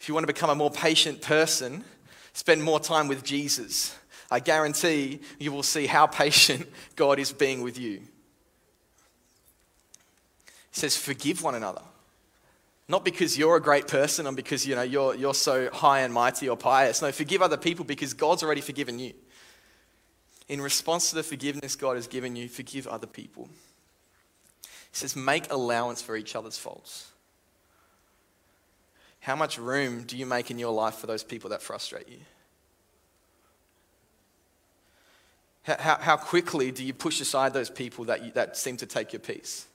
If 0.00 0.08
you 0.08 0.14
want 0.14 0.24
to 0.24 0.32
become 0.32 0.50
a 0.50 0.54
more 0.56 0.70
patient 0.70 1.22
person, 1.22 1.84
spend 2.32 2.62
more 2.62 2.80
time 2.80 3.06
with 3.06 3.22
Jesus. 3.22 3.96
I 4.32 4.40
guarantee 4.40 5.20
you 5.38 5.52
will 5.52 5.62
see 5.62 5.86
how 5.86 6.08
patient 6.08 6.66
God 6.96 7.20
is 7.20 7.32
being 7.32 7.62
with 7.62 7.78
you. 7.78 8.00
He 10.72 10.80
says, 10.80 10.96
Forgive 10.96 11.42
one 11.44 11.54
another. 11.54 11.82
Not 12.92 13.06
because 13.06 13.38
you're 13.38 13.56
a 13.56 13.60
great 13.60 13.88
person 13.88 14.26
and 14.26 14.36
because 14.36 14.66
you 14.66 14.76
know, 14.76 14.82
you're, 14.82 15.14
you're 15.14 15.32
so 15.32 15.70
high 15.72 16.00
and 16.00 16.12
mighty 16.12 16.46
or 16.46 16.58
pious. 16.58 17.00
No, 17.00 17.10
forgive 17.10 17.40
other 17.40 17.56
people 17.56 17.86
because 17.86 18.12
God's 18.12 18.42
already 18.42 18.60
forgiven 18.60 18.98
you. 18.98 19.14
In 20.46 20.60
response 20.60 21.08
to 21.08 21.14
the 21.14 21.22
forgiveness 21.22 21.74
God 21.74 21.96
has 21.96 22.06
given 22.06 22.36
you, 22.36 22.50
forgive 22.50 22.86
other 22.86 23.06
people. 23.06 23.48
He 24.64 24.68
says, 24.92 25.16
make 25.16 25.50
allowance 25.50 26.02
for 26.02 26.16
each 26.16 26.36
other's 26.36 26.58
faults. 26.58 27.10
How 29.20 29.36
much 29.36 29.56
room 29.56 30.02
do 30.02 30.18
you 30.18 30.26
make 30.26 30.50
in 30.50 30.58
your 30.58 30.74
life 30.74 30.96
for 30.96 31.06
those 31.06 31.24
people 31.24 31.48
that 31.48 31.62
frustrate 31.62 32.10
you? 32.10 32.18
How, 35.62 35.96
how, 35.98 36.16
quickly 36.18 36.70
do 36.70 36.84
you 36.84 36.92
push 36.92 37.22
aside 37.22 37.54
those 37.54 37.70
people 37.70 38.04
that, 38.04 38.22
you, 38.22 38.32
that 38.32 38.58
seem 38.58 38.76
to 38.76 38.86
take 38.86 39.14
your 39.14 39.20
peace? 39.20 39.66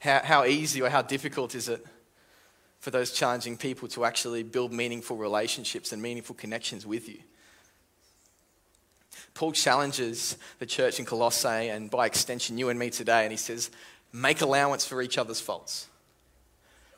How, 0.00 0.20
how 0.22 0.44
easy 0.44 0.80
or 0.80 0.88
how 0.88 1.02
difficult 1.02 1.54
is 1.54 1.68
it 1.68 1.84
for 2.80 2.90
those 2.90 3.10
challenging 3.10 3.56
people 3.56 3.88
to 3.88 4.04
actually 4.04 4.42
build 4.42 4.72
meaningful 4.72 5.16
relationships 5.16 5.92
and 5.92 6.00
meaningful 6.00 6.34
connections 6.34 6.86
with 6.86 7.08
you? 7.08 7.18
Paul 9.34 9.52
challenges 9.52 10.36
the 10.58 10.66
church 10.66 10.98
in 10.98 11.04
Colossae 11.04 11.68
and 11.68 11.90
by 11.90 12.06
extension 12.06 12.58
you 12.58 12.68
and 12.68 12.78
me 12.78 12.90
today, 12.90 13.22
and 13.22 13.30
he 13.30 13.36
says, 13.36 13.70
make 14.12 14.40
allowance 14.40 14.84
for 14.84 15.02
each 15.02 15.18
other's 15.18 15.40
faults. 15.40 15.88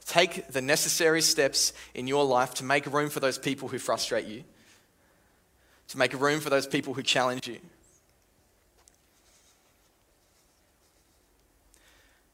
Take 0.07 0.49
the 0.49 0.63
necessary 0.63 1.23
steps 1.23 1.73
in 1.95 2.07
your 2.07 2.25
life 2.25 2.55
to 2.55 2.65
make 2.65 2.87
room 2.87 3.11
for 3.11 3.21
those 3.21 3.39
people 3.39 3.69
who 3.69 3.79
frustrate 3.79 4.27
you, 4.27 4.45
to 5.89 5.99
make 5.99 6.19
room 6.19 6.41
for 6.41 6.51
those 6.51 6.67
people 6.67 6.95
who 6.95 7.03
challenge 7.03 7.47
you. 7.47 7.59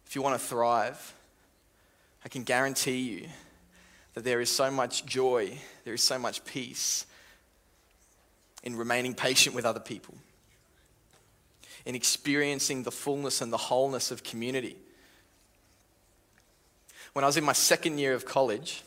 If 0.06 0.14
you 0.14 0.22
want 0.22 0.40
to 0.40 0.46
thrive, 0.46 1.14
I 2.24 2.28
can 2.28 2.42
guarantee 2.42 2.98
you 2.98 3.28
that 4.14 4.24
there 4.24 4.40
is 4.40 4.50
so 4.50 4.70
much 4.70 5.04
joy, 5.04 5.58
there 5.84 5.94
is 5.94 6.02
so 6.02 6.18
much 6.18 6.44
peace 6.44 7.06
in 8.62 8.76
remaining 8.76 9.14
patient 9.14 9.54
with 9.54 9.64
other 9.64 9.80
people, 9.80 10.14
in 11.84 11.94
experiencing 11.94 12.82
the 12.82 12.90
fullness 12.90 13.40
and 13.40 13.52
the 13.52 13.56
wholeness 13.56 14.10
of 14.10 14.24
community. 14.24 14.76
When 17.12 17.24
I 17.24 17.28
was 17.28 17.36
in 17.36 17.44
my 17.44 17.52
second 17.52 17.98
year 17.98 18.14
of 18.14 18.26
college, 18.26 18.82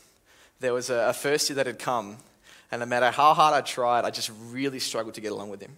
there 0.60 0.74
was 0.74 0.90
a, 0.90 1.12
first 1.12 1.48
year 1.48 1.56
that 1.56 1.66
had 1.66 1.78
come, 1.78 2.18
and 2.70 2.80
no 2.80 2.86
matter 2.86 3.10
how 3.10 3.34
hard 3.34 3.54
I 3.54 3.60
tried, 3.60 4.04
I 4.04 4.10
just 4.10 4.30
really 4.50 4.78
struggled 4.78 5.14
to 5.14 5.20
get 5.20 5.32
along 5.32 5.50
with 5.50 5.60
him. 5.60 5.76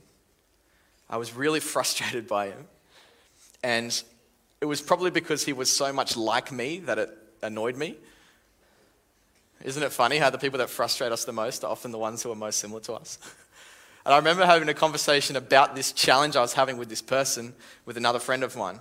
I 1.09 1.17
was 1.17 1.35
really 1.35 1.61
frustrated 1.75 2.27
by 2.27 2.47
him. 2.49 2.67
And 3.63 4.03
it 4.63 4.67
was 4.67 4.81
probably 4.81 5.11
because 5.11 5.45
he 5.45 5.53
was 5.53 5.71
so 5.73 5.93
much 5.93 6.17
like 6.17 6.53
me 6.53 6.79
that 6.79 6.97
it 6.97 7.11
annoyed 7.43 7.77
me. 7.77 7.97
Isn't 9.65 9.83
it 9.83 9.91
funny 9.91 10.19
how 10.19 10.31
the 10.31 10.39
people 10.39 10.59
that 10.59 10.71
frustrate 10.71 11.11
us 11.11 11.25
the 11.25 11.33
most 11.33 11.65
are 11.65 11.71
often 11.73 11.91
the 11.91 11.99
ones 11.99 12.23
who 12.23 12.31
are 12.31 12.37
most 12.37 12.61
similar 12.61 12.81
to 12.83 12.93
us? 12.93 13.19
and 14.07 14.15
I 14.15 14.19
remember 14.19 14.47
having 14.47 14.69
a 14.69 14.75
conversation 14.75 15.35
about 15.35 15.75
this 15.75 15.91
challenge 15.91 16.37
I 16.37 16.43
was 16.43 16.53
having 16.53 16.77
with 16.77 16.89
this 16.89 17.03
person 17.03 17.55
with 17.87 17.97
another 17.97 18.21
friend 18.21 18.45
of 18.45 18.55
mine. 18.55 18.79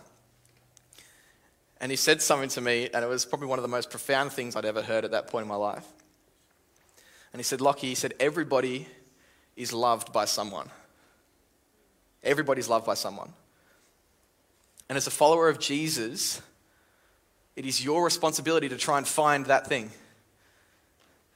And 1.79 1.89
he 1.89 1.95
said 1.95 2.21
something 2.21 2.49
to 2.49 2.61
me, 2.61 2.87
and 2.93 3.03
it 3.03 3.07
was 3.07 3.25
probably 3.25 3.47
one 3.47 3.57
of 3.57 3.63
the 3.63 3.67
most 3.67 3.89
profound 3.89 4.31
things 4.31 4.55
I'd 4.55 4.65
ever 4.65 4.83
heard 4.83 5.03
at 5.03 5.09
that 5.09 5.29
point 5.29 5.45
in 5.45 5.49
my 5.49 5.55
life. 5.55 5.87
And 7.33 7.39
he 7.39 7.43
said, 7.43 7.59
Lockie, 7.59 7.87
he 7.87 7.95
said, 7.95 8.13
everybody 8.19 8.87
is 9.55 9.73
loved 9.73 10.13
by 10.13 10.25
someone. 10.25 10.69
Everybody's 12.23 12.69
loved 12.69 12.85
by 12.85 12.93
someone. 12.93 13.33
And 14.91 14.97
as 14.97 15.07
a 15.07 15.09
follower 15.09 15.47
of 15.47 15.57
Jesus, 15.57 16.41
it 17.55 17.65
is 17.65 17.81
your 17.81 18.03
responsibility 18.03 18.67
to 18.67 18.75
try 18.75 18.97
and 18.97 19.07
find 19.07 19.45
that 19.45 19.65
thing. 19.65 19.89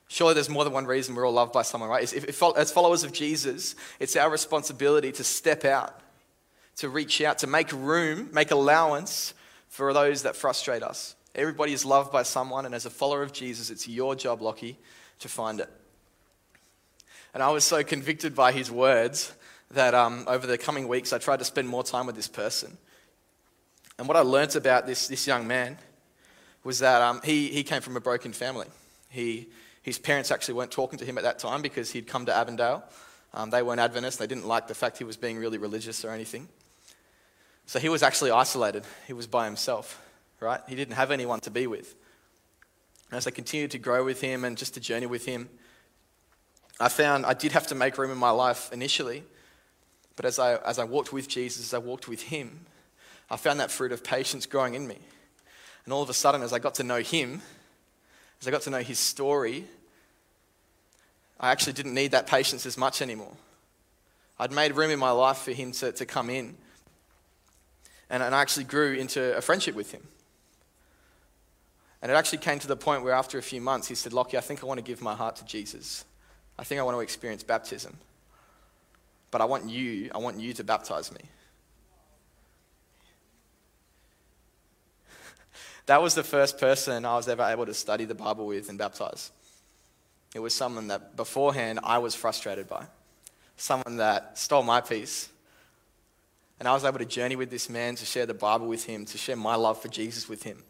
Surely 0.10 0.34
there's 0.34 0.50
more 0.50 0.66
than 0.66 0.74
one 0.74 0.86
reason 0.86 1.16
we're 1.16 1.26
all 1.26 1.32
loved 1.32 1.54
by 1.54 1.62
someone, 1.62 1.90
right? 1.90 2.04
If, 2.14 2.44
as 2.58 2.74
followers 2.74 3.06
of 3.06 3.14
Jesus, 3.14 3.78
it's 3.98 4.18
our 4.18 4.30
responsibility 4.30 5.14
to 5.14 5.24
step 5.24 5.64
out, 5.64 5.98
to 6.80 6.90
reach 6.90 7.22
out, 7.22 7.38
to 7.38 7.48
make 7.48 7.72
room, 7.72 8.30
make 8.34 8.52
allowance 8.52 9.34
for 9.70 9.94
those 9.94 10.24
that 10.24 10.36
frustrate 10.36 10.84
us. 10.84 11.16
Everybody 11.34 11.72
is 11.72 11.86
loved 11.86 12.12
by 12.12 12.24
someone, 12.24 12.66
and 12.66 12.76
as 12.76 12.86
a 12.86 12.90
follower 12.90 13.24
of 13.24 13.32
Jesus, 13.32 13.70
it's 13.70 13.88
your 13.88 14.16
job, 14.16 14.42
Lockie, 14.42 14.78
to 15.20 15.30
find 15.30 15.62
it. 15.62 15.70
And 17.34 17.42
I 17.42 17.52
was 17.52 17.64
so 17.64 17.86
convicted 17.86 18.36
by 18.36 18.52
his 18.52 18.70
words 18.70 19.32
that 19.72 19.94
um, 19.94 20.26
over 20.28 20.46
the 20.46 20.58
coming 20.58 20.90
weeks, 20.90 21.14
I 21.14 21.20
tried 21.20 21.40
to 21.40 21.46
spend 21.46 21.70
more 21.70 21.86
time 21.86 22.06
with 22.06 22.18
this 22.18 22.28
person. 22.28 22.78
And 23.98 24.08
what 24.08 24.18
I 24.18 24.22
learnt 24.22 24.56
about 24.56 24.86
this, 24.86 25.08
this 25.08 25.26
young 25.26 25.48
man 25.48 25.78
was 26.64 26.80
that 26.80 27.02
um, 27.02 27.22
he, 27.24 27.48
he 27.48 27.64
came 27.64 27.82
from 27.82 27.96
a 27.96 28.02
broken 28.02 28.34
family. 28.34 28.68
He, 29.10 29.48
his 29.82 29.98
parents 29.98 30.32
actually 30.32 30.56
weren't 30.56 30.72
talking 30.72 31.00
to 31.00 31.06
him 31.06 31.18
at 31.18 31.24
that 31.24 31.40
time 31.40 31.62
because 31.62 31.92
he'd 31.92 32.08
come 32.08 32.26
to 32.26 32.36
Avondale. 32.36 32.84
Um, 33.34 33.50
they 33.50 33.62
weren't 33.62 33.80
Adventists. 33.80 34.18
They 34.18 34.28
didn't 34.28 34.48
like 34.48 34.68
the 34.68 34.74
fact 34.74 34.98
he 34.98 35.04
was 35.04 35.18
being 35.18 35.38
really 35.38 35.58
religious 35.58 36.04
or 36.04 36.12
anything. 36.12 36.48
So 37.68 37.80
he 37.80 37.90
was 37.90 38.04
actually 38.04 38.32
isolated. 38.32 38.84
He 39.08 39.14
was 39.14 39.28
by 39.28 39.46
himself, 39.46 40.02
right? 40.40 40.62
He 40.68 40.76
didn't 40.76 40.96
have 40.96 41.12
anyone 41.12 41.40
to 41.42 41.52
be 41.52 41.68
with. 41.68 41.96
And 43.10 43.18
as 43.18 43.28
I 43.28 43.32
continued 43.32 43.72
to 43.72 43.78
grow 43.78 44.04
with 44.04 44.22
him 44.22 44.44
and 44.44 44.58
just 44.58 44.74
to 44.74 44.80
journey 44.80 45.06
with 45.06 45.26
him, 45.26 45.50
I 46.80 46.90
found 46.90 47.26
I 47.26 47.34
did 47.34 47.54
have 47.54 47.68
to 47.68 47.76
make 47.76 47.98
room 47.98 48.12
in 48.12 48.18
my 48.18 48.32
life 48.32 48.72
initially. 48.74 49.24
But 50.16 50.26
as 50.26 50.40
I, 50.40 50.56
as 50.58 50.80
I 50.80 50.84
walked 50.84 51.14
with 51.14 51.28
Jesus, 51.28 51.64
as 51.64 51.74
I 51.74 51.78
walked 51.78 52.08
with 52.08 52.24
him, 52.24 52.66
I 53.30 53.38
found 53.38 53.60
that 53.60 53.72
fruit 53.72 53.92
of 53.92 54.04
patience 54.04 54.46
growing 54.46 54.76
in 54.76 54.88
me. 54.88 54.98
And 55.86 55.94
all 55.94 56.02
of 56.02 56.10
a 56.10 56.14
sudden, 56.14 56.42
as 56.42 56.54
I 56.54 56.60
got 56.60 56.76
to 56.76 56.84
know 56.84 57.00
him, 57.00 57.42
as 58.42 58.48
I 58.48 58.52
got 58.52 58.62
to 58.64 58.70
know 58.70 58.82
his 58.82 59.00
story, 59.00 59.66
I 61.40 61.52
actually 61.52 61.74
didn't 61.74 61.94
need 61.94 62.12
that 62.12 62.28
patience 62.28 62.66
as 62.66 62.78
much 62.78 63.02
anymore. 63.02 63.34
I'd 64.40 64.52
made 64.52 64.76
room 64.76 64.92
in 64.92 65.00
my 65.00 65.12
life 65.12 65.38
for 65.40 65.52
him 65.52 65.72
to, 65.74 65.92
to 65.94 66.06
come 66.06 66.30
in. 66.30 66.56
And, 68.10 68.22
and 68.22 68.36
I 68.36 68.42
actually 68.42 68.66
grew 68.66 68.94
into 68.94 69.36
a 69.36 69.42
friendship 69.42 69.76
with 69.76 69.92
him. 69.92 70.04
And 72.02 72.12
it 72.12 72.16
actually 72.16 72.40
came 72.40 72.60
to 72.60 72.68
the 72.68 72.76
point 72.76 73.04
where, 73.04 73.14
after 73.14 73.38
a 73.38 73.42
few 73.42 73.62
months, 73.62 73.88
he 73.88 73.96
said, 73.96 74.14
Lockie, 74.14 74.38
I 74.38 74.42
think 74.42 74.62
I 74.64 74.68
want 74.68 74.78
to 74.78 74.84
give 74.84 75.02
my 75.02 75.16
heart 75.16 75.38
to 75.38 75.46
Jesus. 75.46 76.06
I 76.60 76.64
think 76.64 76.80
I 76.80 76.84
want 76.84 76.96
to 76.96 77.02
experience 77.02 77.44
baptism. 77.44 77.98
But 79.32 79.42
I 79.42 79.46
want 79.46 79.70
you, 79.70 80.12
I 80.14 80.20
want 80.20 80.40
you 80.40 80.54
to 80.54 80.64
baptize 80.64 81.12
me. 81.12 81.22
That 85.86 86.02
was 86.02 86.16
the 86.16 86.24
first 86.24 86.58
person 86.58 87.06
I 87.06 87.16
was 87.16 87.28
ever 87.28 87.44
able 87.44 87.66
to 87.66 87.74
study 87.74 88.06
the 88.06 88.16
Bible 88.16 88.48
with 88.48 88.70
and 88.70 88.78
baptize. 88.78 89.32
It 90.34 90.40
was 90.40 90.54
someone 90.54 90.88
that 90.88 91.16
beforehand 91.16 91.80
I 91.84 92.00
was 92.00 92.16
frustrated 92.16 92.68
by, 92.68 92.86
someone 93.56 93.98
that 93.98 94.38
stole 94.38 94.64
my 94.64 94.82
peace. 94.82 95.30
And 96.60 96.68
I 96.68 96.74
was 96.74 96.86
able 96.86 97.00
to 97.00 97.06
journey 97.06 97.36
with 97.36 97.50
this 97.50 97.70
man, 97.70 97.96
to 97.96 98.06
share 98.06 98.26
the 98.26 98.34
Bible 98.34 98.68
with 98.68 98.86
him, 98.86 99.06
to 99.06 99.18
share 99.18 99.36
my 99.36 99.56
love 99.56 99.82
for 99.82 99.90
Jesus 99.90 100.28
with 100.28 100.44
him. 100.44 100.64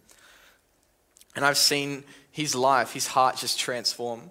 And 1.36 1.46
I've 1.46 1.58
seen 1.58 2.04
his 2.32 2.56
life, 2.56 2.92
his 2.94 3.08
heart 3.08 3.38
just 3.38 3.60
transform. 3.60 4.30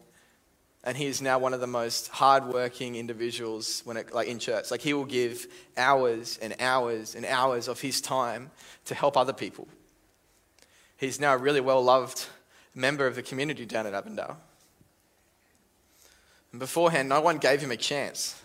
And 0.83 0.97
he 0.97 1.07
is 1.07 1.23
now 1.23 1.39
one 1.39 1.55
of 1.55 1.61
the 1.61 1.67
most 1.67 2.09
hardworking 2.09 2.97
individuals 2.97 3.83
when 3.85 3.97
it, 3.97 4.13
like 4.13 4.29
in 4.29 4.39
church. 4.39 4.71
Like 4.71 4.83
he 4.83 4.93
will 4.93 5.05
give 5.05 5.47
hours 5.77 6.39
and 6.43 6.55
hours 6.61 7.15
and 7.15 7.25
hours 7.25 7.69
of 7.69 7.81
his 7.81 8.01
time 8.01 8.51
to 8.87 8.95
help 8.95 9.17
other 9.17 9.33
people. 9.33 9.67
He's 11.05 11.21
now 11.21 11.35
a 11.35 11.39
really 11.39 11.61
well 11.61 11.83
loved 11.83 12.27
member 12.75 13.07
of 13.07 13.15
the 13.15 13.23
community 13.23 13.67
down 13.67 13.87
at 13.87 13.93
Avondale. 13.93 14.39
And 16.51 16.59
beforehand, 16.59 17.09
no 17.09 17.21
one 17.21 17.37
gave 17.39 17.61
him 17.61 17.71
a 17.71 17.77
chance. 17.77 18.41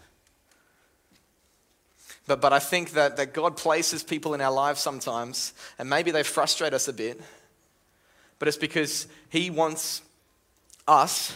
But, 2.28 2.42
but 2.42 2.52
I 2.52 2.60
think 2.60 2.92
that, 2.92 3.18
that 3.18 3.34
God 3.34 3.56
places 3.56 4.04
people 4.04 4.34
in 4.34 4.42
our 4.42 4.52
lives 4.52 4.82
sometimes, 4.82 5.54
and 5.80 5.90
maybe 5.90 6.12
they 6.12 6.24
frustrate 6.24 6.74
us 6.74 6.88
a 6.88 6.94
bit, 6.94 7.22
but 8.40 8.48
it's 8.48 8.58
because 8.58 9.08
He 9.30 9.50
wants 9.50 10.02
us 10.88 11.36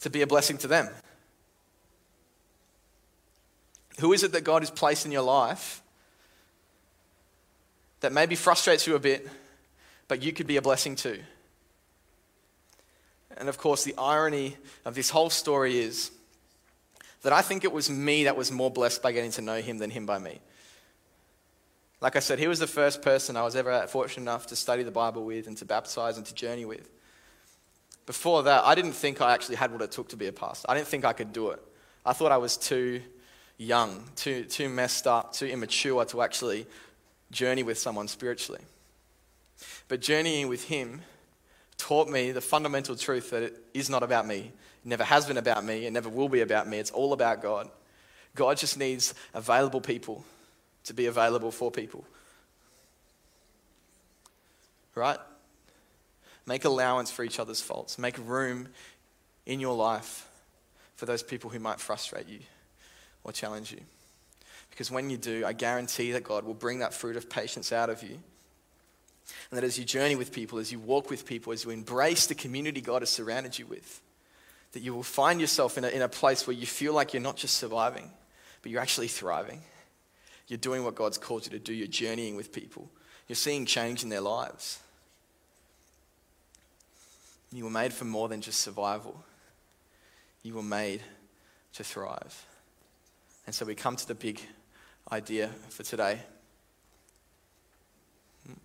to 0.00 0.10
be 0.10 0.22
a 0.22 0.26
blessing 0.26 0.58
to 0.58 0.68
them. 0.68 0.88
Who 3.98 4.12
is 4.12 4.22
it 4.22 4.32
that 4.32 4.44
God 4.44 4.62
has 4.62 4.70
placed 4.70 5.06
in 5.06 5.12
your 5.12 5.22
life 5.22 5.82
that 8.00 8.12
maybe 8.12 8.34
frustrates 8.34 8.86
you 8.86 8.96
a 8.96 9.00
bit, 9.00 9.28
but 10.12 10.22
you 10.22 10.30
could 10.30 10.46
be 10.46 10.58
a 10.58 10.60
blessing 10.60 10.94
too. 10.94 11.18
And 13.38 13.48
of 13.48 13.56
course, 13.56 13.82
the 13.82 13.94
irony 13.96 14.58
of 14.84 14.94
this 14.94 15.08
whole 15.08 15.30
story 15.30 15.78
is 15.78 16.10
that 17.22 17.32
I 17.32 17.40
think 17.40 17.64
it 17.64 17.72
was 17.72 17.88
me 17.88 18.24
that 18.24 18.36
was 18.36 18.52
more 18.52 18.70
blessed 18.70 19.00
by 19.02 19.12
getting 19.12 19.30
to 19.30 19.40
know 19.40 19.62
him 19.62 19.78
than 19.78 19.88
him 19.88 20.04
by 20.04 20.18
me. 20.18 20.40
Like 22.02 22.14
I 22.14 22.18
said, 22.18 22.38
he 22.38 22.46
was 22.46 22.58
the 22.58 22.66
first 22.66 23.00
person 23.00 23.38
I 23.38 23.42
was 23.42 23.56
ever 23.56 23.86
fortunate 23.86 24.24
enough 24.24 24.48
to 24.48 24.54
study 24.54 24.82
the 24.82 24.90
Bible 24.90 25.24
with 25.24 25.46
and 25.46 25.56
to 25.56 25.64
baptize 25.64 26.18
and 26.18 26.26
to 26.26 26.34
journey 26.34 26.66
with. 26.66 26.90
Before 28.04 28.42
that, 28.42 28.64
I 28.66 28.74
didn't 28.74 28.92
think 28.92 29.22
I 29.22 29.32
actually 29.32 29.56
had 29.56 29.72
what 29.72 29.80
it 29.80 29.92
took 29.92 30.10
to 30.10 30.16
be 30.18 30.26
a 30.26 30.32
pastor. 30.32 30.66
I 30.68 30.74
didn't 30.74 30.88
think 30.88 31.06
I 31.06 31.14
could 31.14 31.32
do 31.32 31.52
it. 31.52 31.62
I 32.04 32.12
thought 32.12 32.32
I 32.32 32.36
was 32.36 32.58
too 32.58 33.00
young, 33.56 34.04
too, 34.14 34.44
too 34.44 34.68
messed 34.68 35.06
up, 35.06 35.32
too 35.32 35.46
immature 35.46 36.04
to 36.04 36.20
actually 36.20 36.66
journey 37.30 37.62
with 37.62 37.78
someone 37.78 38.08
spiritually. 38.08 38.60
But 39.88 40.00
journeying 40.00 40.48
with 40.48 40.64
Him 40.64 41.02
taught 41.78 42.08
me 42.08 42.32
the 42.32 42.40
fundamental 42.40 42.96
truth 42.96 43.30
that 43.30 43.42
it 43.42 43.64
is 43.74 43.90
not 43.90 44.02
about 44.02 44.26
me. 44.26 44.52
It 44.84 44.88
never 44.88 45.04
has 45.04 45.26
been 45.26 45.36
about 45.36 45.64
me. 45.64 45.86
It 45.86 45.92
never 45.92 46.08
will 46.08 46.28
be 46.28 46.40
about 46.40 46.68
me. 46.68 46.78
It's 46.78 46.90
all 46.90 47.12
about 47.12 47.42
God. 47.42 47.68
God 48.34 48.56
just 48.56 48.78
needs 48.78 49.14
available 49.34 49.80
people 49.80 50.24
to 50.84 50.94
be 50.94 51.06
available 51.06 51.50
for 51.50 51.70
people. 51.70 52.04
Right? 54.94 55.18
Make 56.46 56.64
allowance 56.64 57.10
for 57.10 57.24
each 57.24 57.38
other's 57.38 57.60
faults. 57.60 57.98
Make 57.98 58.16
room 58.18 58.68
in 59.46 59.60
your 59.60 59.74
life 59.74 60.28
for 60.96 61.06
those 61.06 61.22
people 61.22 61.50
who 61.50 61.58
might 61.58 61.80
frustrate 61.80 62.28
you 62.28 62.40
or 63.24 63.32
challenge 63.32 63.72
you. 63.72 63.80
Because 64.70 64.90
when 64.90 65.10
you 65.10 65.16
do, 65.16 65.44
I 65.44 65.52
guarantee 65.52 66.12
that 66.12 66.24
God 66.24 66.44
will 66.44 66.54
bring 66.54 66.78
that 66.80 66.94
fruit 66.94 67.16
of 67.16 67.28
patience 67.28 67.72
out 67.72 67.90
of 67.90 68.02
you 68.02 68.18
and 69.50 69.58
that 69.58 69.64
as 69.64 69.78
you 69.78 69.84
journey 69.84 70.16
with 70.16 70.32
people, 70.32 70.58
as 70.58 70.72
you 70.72 70.78
walk 70.78 71.10
with 71.10 71.26
people, 71.26 71.52
as 71.52 71.64
you 71.64 71.70
embrace 71.70 72.26
the 72.26 72.34
community 72.34 72.80
God 72.80 73.02
has 73.02 73.10
surrounded 73.10 73.58
you 73.58 73.66
with, 73.66 74.00
that 74.72 74.80
you 74.82 74.94
will 74.94 75.02
find 75.02 75.40
yourself 75.40 75.76
in 75.76 75.84
a, 75.84 75.88
in 75.88 76.02
a 76.02 76.08
place 76.08 76.46
where 76.46 76.56
you 76.56 76.66
feel 76.66 76.94
like 76.94 77.12
you're 77.12 77.22
not 77.22 77.36
just 77.36 77.56
surviving, 77.56 78.10
but 78.62 78.70
you're 78.70 78.80
actually 78.80 79.08
thriving. 79.08 79.60
You're 80.48 80.58
doing 80.58 80.84
what 80.84 80.94
God's 80.94 81.18
called 81.18 81.44
you 81.44 81.50
to 81.52 81.58
do. 81.58 81.72
You're 81.72 81.86
journeying 81.86 82.36
with 82.36 82.52
people. 82.52 82.88
You're 83.28 83.36
seeing 83.36 83.66
change 83.66 84.02
in 84.02 84.08
their 84.08 84.20
lives. 84.20 84.80
You 87.52 87.64
were 87.64 87.70
made 87.70 87.92
for 87.92 88.04
more 88.04 88.28
than 88.28 88.40
just 88.40 88.60
survival. 88.60 89.22
You 90.42 90.54
were 90.54 90.62
made 90.62 91.02
to 91.74 91.84
thrive. 91.84 92.46
And 93.46 93.54
so 93.54 93.66
we 93.66 93.74
come 93.74 93.96
to 93.96 94.08
the 94.08 94.14
big 94.14 94.40
idea 95.10 95.48
for 95.68 95.82
today. 95.82 96.20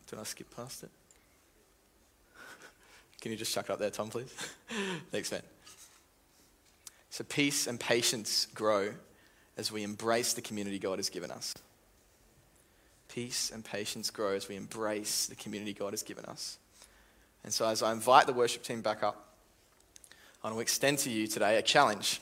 Did 0.10 0.20
I 0.20 0.24
skip 0.24 0.54
past 0.56 0.84
it? 0.84 0.90
Can 3.22 3.32
you 3.32 3.38
just 3.38 3.54
chuck 3.54 3.66
it 3.66 3.72
up 3.72 3.80
there, 3.80 3.90
Tom, 3.90 4.10
please? 4.10 4.34
Thanks, 5.12 5.32
man. 5.32 5.42
So, 7.10 7.24
peace 7.24 7.68
and 7.68 7.80
patience 7.80 8.48
grow 8.54 8.94
as 9.58 9.72
we 9.72 9.84
embrace 9.84 10.34
the 10.34 10.42
community 10.42 10.80
God 10.80 11.00
has 11.00 11.10
given 11.10 11.32
us. 11.32 11.56
Peace 13.10 13.52
and 13.52 13.66
patience 13.66 14.12
grow 14.12 14.34
as 14.34 14.48
we 14.48 14.56
embrace 14.56 15.26
the 15.26 15.36
community 15.36 15.74
God 15.74 15.94
has 15.94 16.04
given 16.04 16.26
us. 16.26 16.58
And 17.44 17.54
so, 17.54 17.68
as 17.68 17.82
I 17.82 17.92
invite 17.92 18.28
the 18.28 18.34
worship 18.34 18.64
team 18.64 18.82
back 18.82 19.04
up, 19.04 19.34
I 20.44 20.48
want 20.48 20.58
to 20.58 20.62
extend 20.62 21.00
to 21.00 21.10
you 21.10 21.28
today 21.28 21.58
a 21.58 21.62
challenge. 21.62 22.22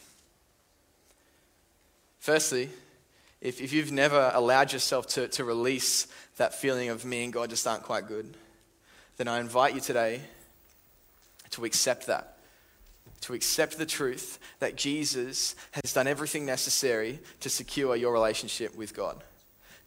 Firstly, 2.19 2.69
if, 3.45 3.61
if 3.61 3.73
you've 3.73 3.91
never 3.91 4.31
allowed 4.33 4.73
yourself 4.73 5.07
to, 5.07 5.27
to 5.29 5.43
release 5.43 6.07
that 6.37 6.53
feeling 6.53 6.89
of 6.89 7.05
me 7.05 7.23
and 7.23 7.31
God 7.31 7.49
just 7.49 7.65
aren't 7.65 7.83
quite 7.83 8.07
good, 8.07 8.35
then 9.17 9.27
I 9.27 9.39
invite 9.39 9.75
you 9.75 9.81
today 9.81 10.21
to 11.51 11.65
accept 11.65 12.07
that. 12.07 12.37
To 13.21 13.33
accept 13.33 13.77
the 13.77 13.85
truth 13.85 14.39
that 14.59 14.75
Jesus 14.75 15.55
has 15.71 15.93
done 15.93 16.07
everything 16.07 16.45
necessary 16.45 17.19
to 17.39 17.49
secure 17.49 17.95
your 17.95 18.11
relationship 18.11 18.75
with 18.75 18.93
God. 18.93 19.23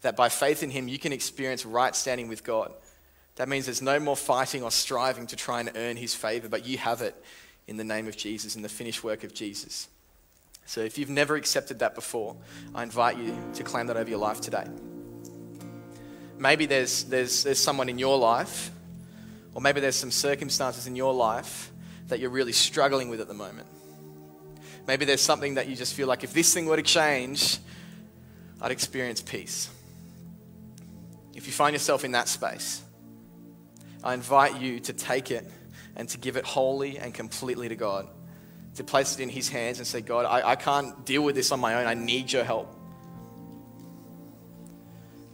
That 0.03 0.17
by 0.17 0.29
faith 0.29 0.63
in 0.63 0.71
Him, 0.71 0.89
you 0.89 0.99
can 0.99 1.13
experience 1.13 1.67
right 1.67 1.95
standing 1.95 2.29
with 2.29 2.45
God 2.45 2.73
that 3.39 3.49
means 3.49 3.67
there's 3.67 3.81
no 3.81 4.01
more 4.01 4.17
fighting 4.17 4.65
or 4.65 4.71
striving 4.73 5.29
to 5.29 5.37
try 5.37 5.61
and 5.61 5.71
earn 5.77 5.97
his 5.97 6.13
favor, 6.13 6.49
but 6.49 6.67
you 6.67 6.77
have 6.79 7.03
it 7.03 7.15
in 7.69 7.77
the 7.77 7.85
name 7.85 8.09
of 8.09 8.17
Jesus, 8.17 8.57
in 8.57 8.63
the 8.63 8.69
finished 8.69 9.05
work 9.05 9.23
of 9.23 9.33
Jesus. 9.33 9.87
So 10.69 10.83
if 10.83 10.99
you've 10.99 11.09
never 11.09 11.35
accepted 11.35 11.79
that 11.79 11.95
before, 11.95 12.37
I 12.75 12.83
invite 12.83 13.17
you 13.17 13.35
to 13.55 13.65
claim 13.65 13.87
that 13.87 13.97
over 13.97 14.11
your 14.11 14.19
life 14.19 14.43
today. 14.43 14.67
Maybe 16.37 16.67
there's, 16.67 17.05
there's, 17.05 17.43
there's 17.43 17.59
someone 17.59 17.89
in 17.89 17.99
your 17.99 18.19
life, 18.19 18.71
or 19.55 19.63
maybe 19.63 19.81
there's 19.81 19.97
some 19.97 20.11
circumstances 20.11 20.87
in 20.87 20.95
your 20.95 21.15
life 21.15 21.73
that 22.09 22.21
you're 22.21 22.29
really 22.29 22.53
struggling 22.53 23.09
with 23.09 23.23
at 23.23 23.29
the 23.29 23.35
moment. 23.35 23.67
Maybe 24.87 25.07
there's 25.07 25.23
something 25.23 25.55
that 25.55 25.69
you 25.69 25.75
just 25.75 25.95
feel 25.95 26.07
like 26.07 26.23
if 26.23 26.35
this 26.35 26.53
thing 26.53 26.67
were 26.67 26.77
to 26.77 26.83
change, 26.83 27.57
I'd 28.61 28.71
experience 28.71 29.23
peace. 29.23 29.71
If 31.35 31.47
you 31.47 31.53
find 31.55 31.73
yourself 31.73 32.05
in 32.05 32.13
that 32.13 32.29
space, 32.29 32.83
I 34.05 34.13
invite 34.13 34.61
you 34.61 34.81
to 34.81 34.93
take 34.93 35.31
it 35.31 35.51
and 35.97 36.11
to 36.11 36.19
give 36.19 36.37
it 36.37 36.45
wholly 36.45 36.99
and 36.99 37.15
completely 37.15 37.71
to 37.71 37.75
God. 37.75 38.07
To 38.79 38.85
place 38.85 39.15
it 39.15 39.21
in 39.21 39.29
His 39.29 39.49
hands 39.49 39.79
and 39.79 39.87
say, 39.87 40.01
God, 40.01 40.25
I, 40.25 40.51
I 40.51 40.55
can't 40.55 41.05
deal 41.05 41.23
with 41.23 41.35
this 41.35 41.51
on 41.51 41.59
my 41.59 41.75
own. 41.75 41.89
I 41.89 41.95
need 41.95 42.31
your 42.31 42.45
help. 42.45 42.73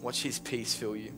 Watch 0.01 0.23
His 0.23 0.39
peace 0.39 0.75
fill 0.75 0.97
you. 0.97 1.13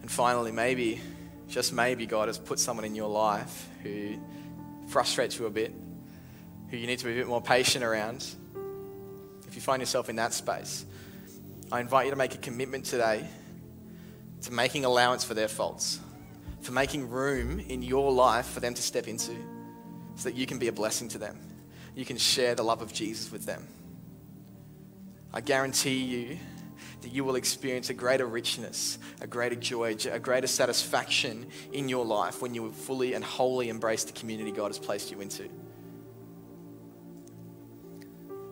And 0.00 0.10
finally, 0.10 0.52
maybe, 0.52 1.02
just 1.48 1.74
maybe, 1.74 2.06
God 2.06 2.28
has 2.28 2.38
put 2.38 2.58
someone 2.58 2.86
in 2.86 2.94
your 2.94 3.10
life 3.10 3.68
who 3.82 4.18
frustrates 4.88 5.38
you 5.38 5.44
a 5.44 5.50
bit, 5.50 5.74
who 6.70 6.78
you 6.78 6.86
need 6.86 7.00
to 7.00 7.04
be 7.04 7.12
a 7.12 7.16
bit 7.16 7.26
more 7.26 7.42
patient 7.42 7.84
around. 7.84 8.24
If 9.46 9.54
you 9.54 9.60
find 9.60 9.82
yourself 9.82 10.08
in 10.08 10.16
that 10.16 10.32
space, 10.32 10.86
I 11.70 11.80
invite 11.80 12.06
you 12.06 12.10
to 12.12 12.16
make 12.16 12.34
a 12.34 12.38
commitment 12.38 12.86
today 12.86 13.26
to 14.44 14.52
making 14.52 14.86
allowance 14.86 15.24
for 15.24 15.34
their 15.34 15.48
faults, 15.48 16.00
for 16.64 16.72
making 16.72 17.10
room 17.10 17.60
in 17.60 17.82
your 17.82 18.10
life 18.10 18.46
for 18.46 18.60
them 18.60 18.72
to 18.72 18.82
step 18.82 19.06
into 19.06 19.34
so 20.16 20.30
that 20.30 20.34
you 20.34 20.46
can 20.46 20.58
be 20.58 20.68
a 20.68 20.72
blessing 20.72 21.08
to 21.08 21.18
them. 21.18 21.38
You 21.94 22.04
can 22.04 22.16
share 22.16 22.54
the 22.54 22.62
love 22.62 22.80
of 22.80 22.92
Jesus 22.92 23.30
with 23.30 23.44
them. 23.44 23.68
I 25.32 25.40
guarantee 25.40 25.98
you 25.98 26.38
that 27.02 27.12
you 27.12 27.22
will 27.22 27.36
experience 27.36 27.90
a 27.90 27.94
greater 27.94 28.26
richness, 28.26 28.98
a 29.20 29.26
greater 29.26 29.56
joy, 29.56 29.94
a 30.10 30.18
greater 30.18 30.46
satisfaction 30.46 31.46
in 31.72 31.88
your 31.88 32.06
life 32.06 32.40
when 32.40 32.54
you 32.54 32.72
fully 32.72 33.12
and 33.12 33.22
wholly 33.22 33.68
embrace 33.68 34.04
the 34.04 34.12
community 34.12 34.50
God 34.50 34.68
has 34.68 34.78
placed 34.78 35.10
you 35.10 35.20
into. 35.20 35.48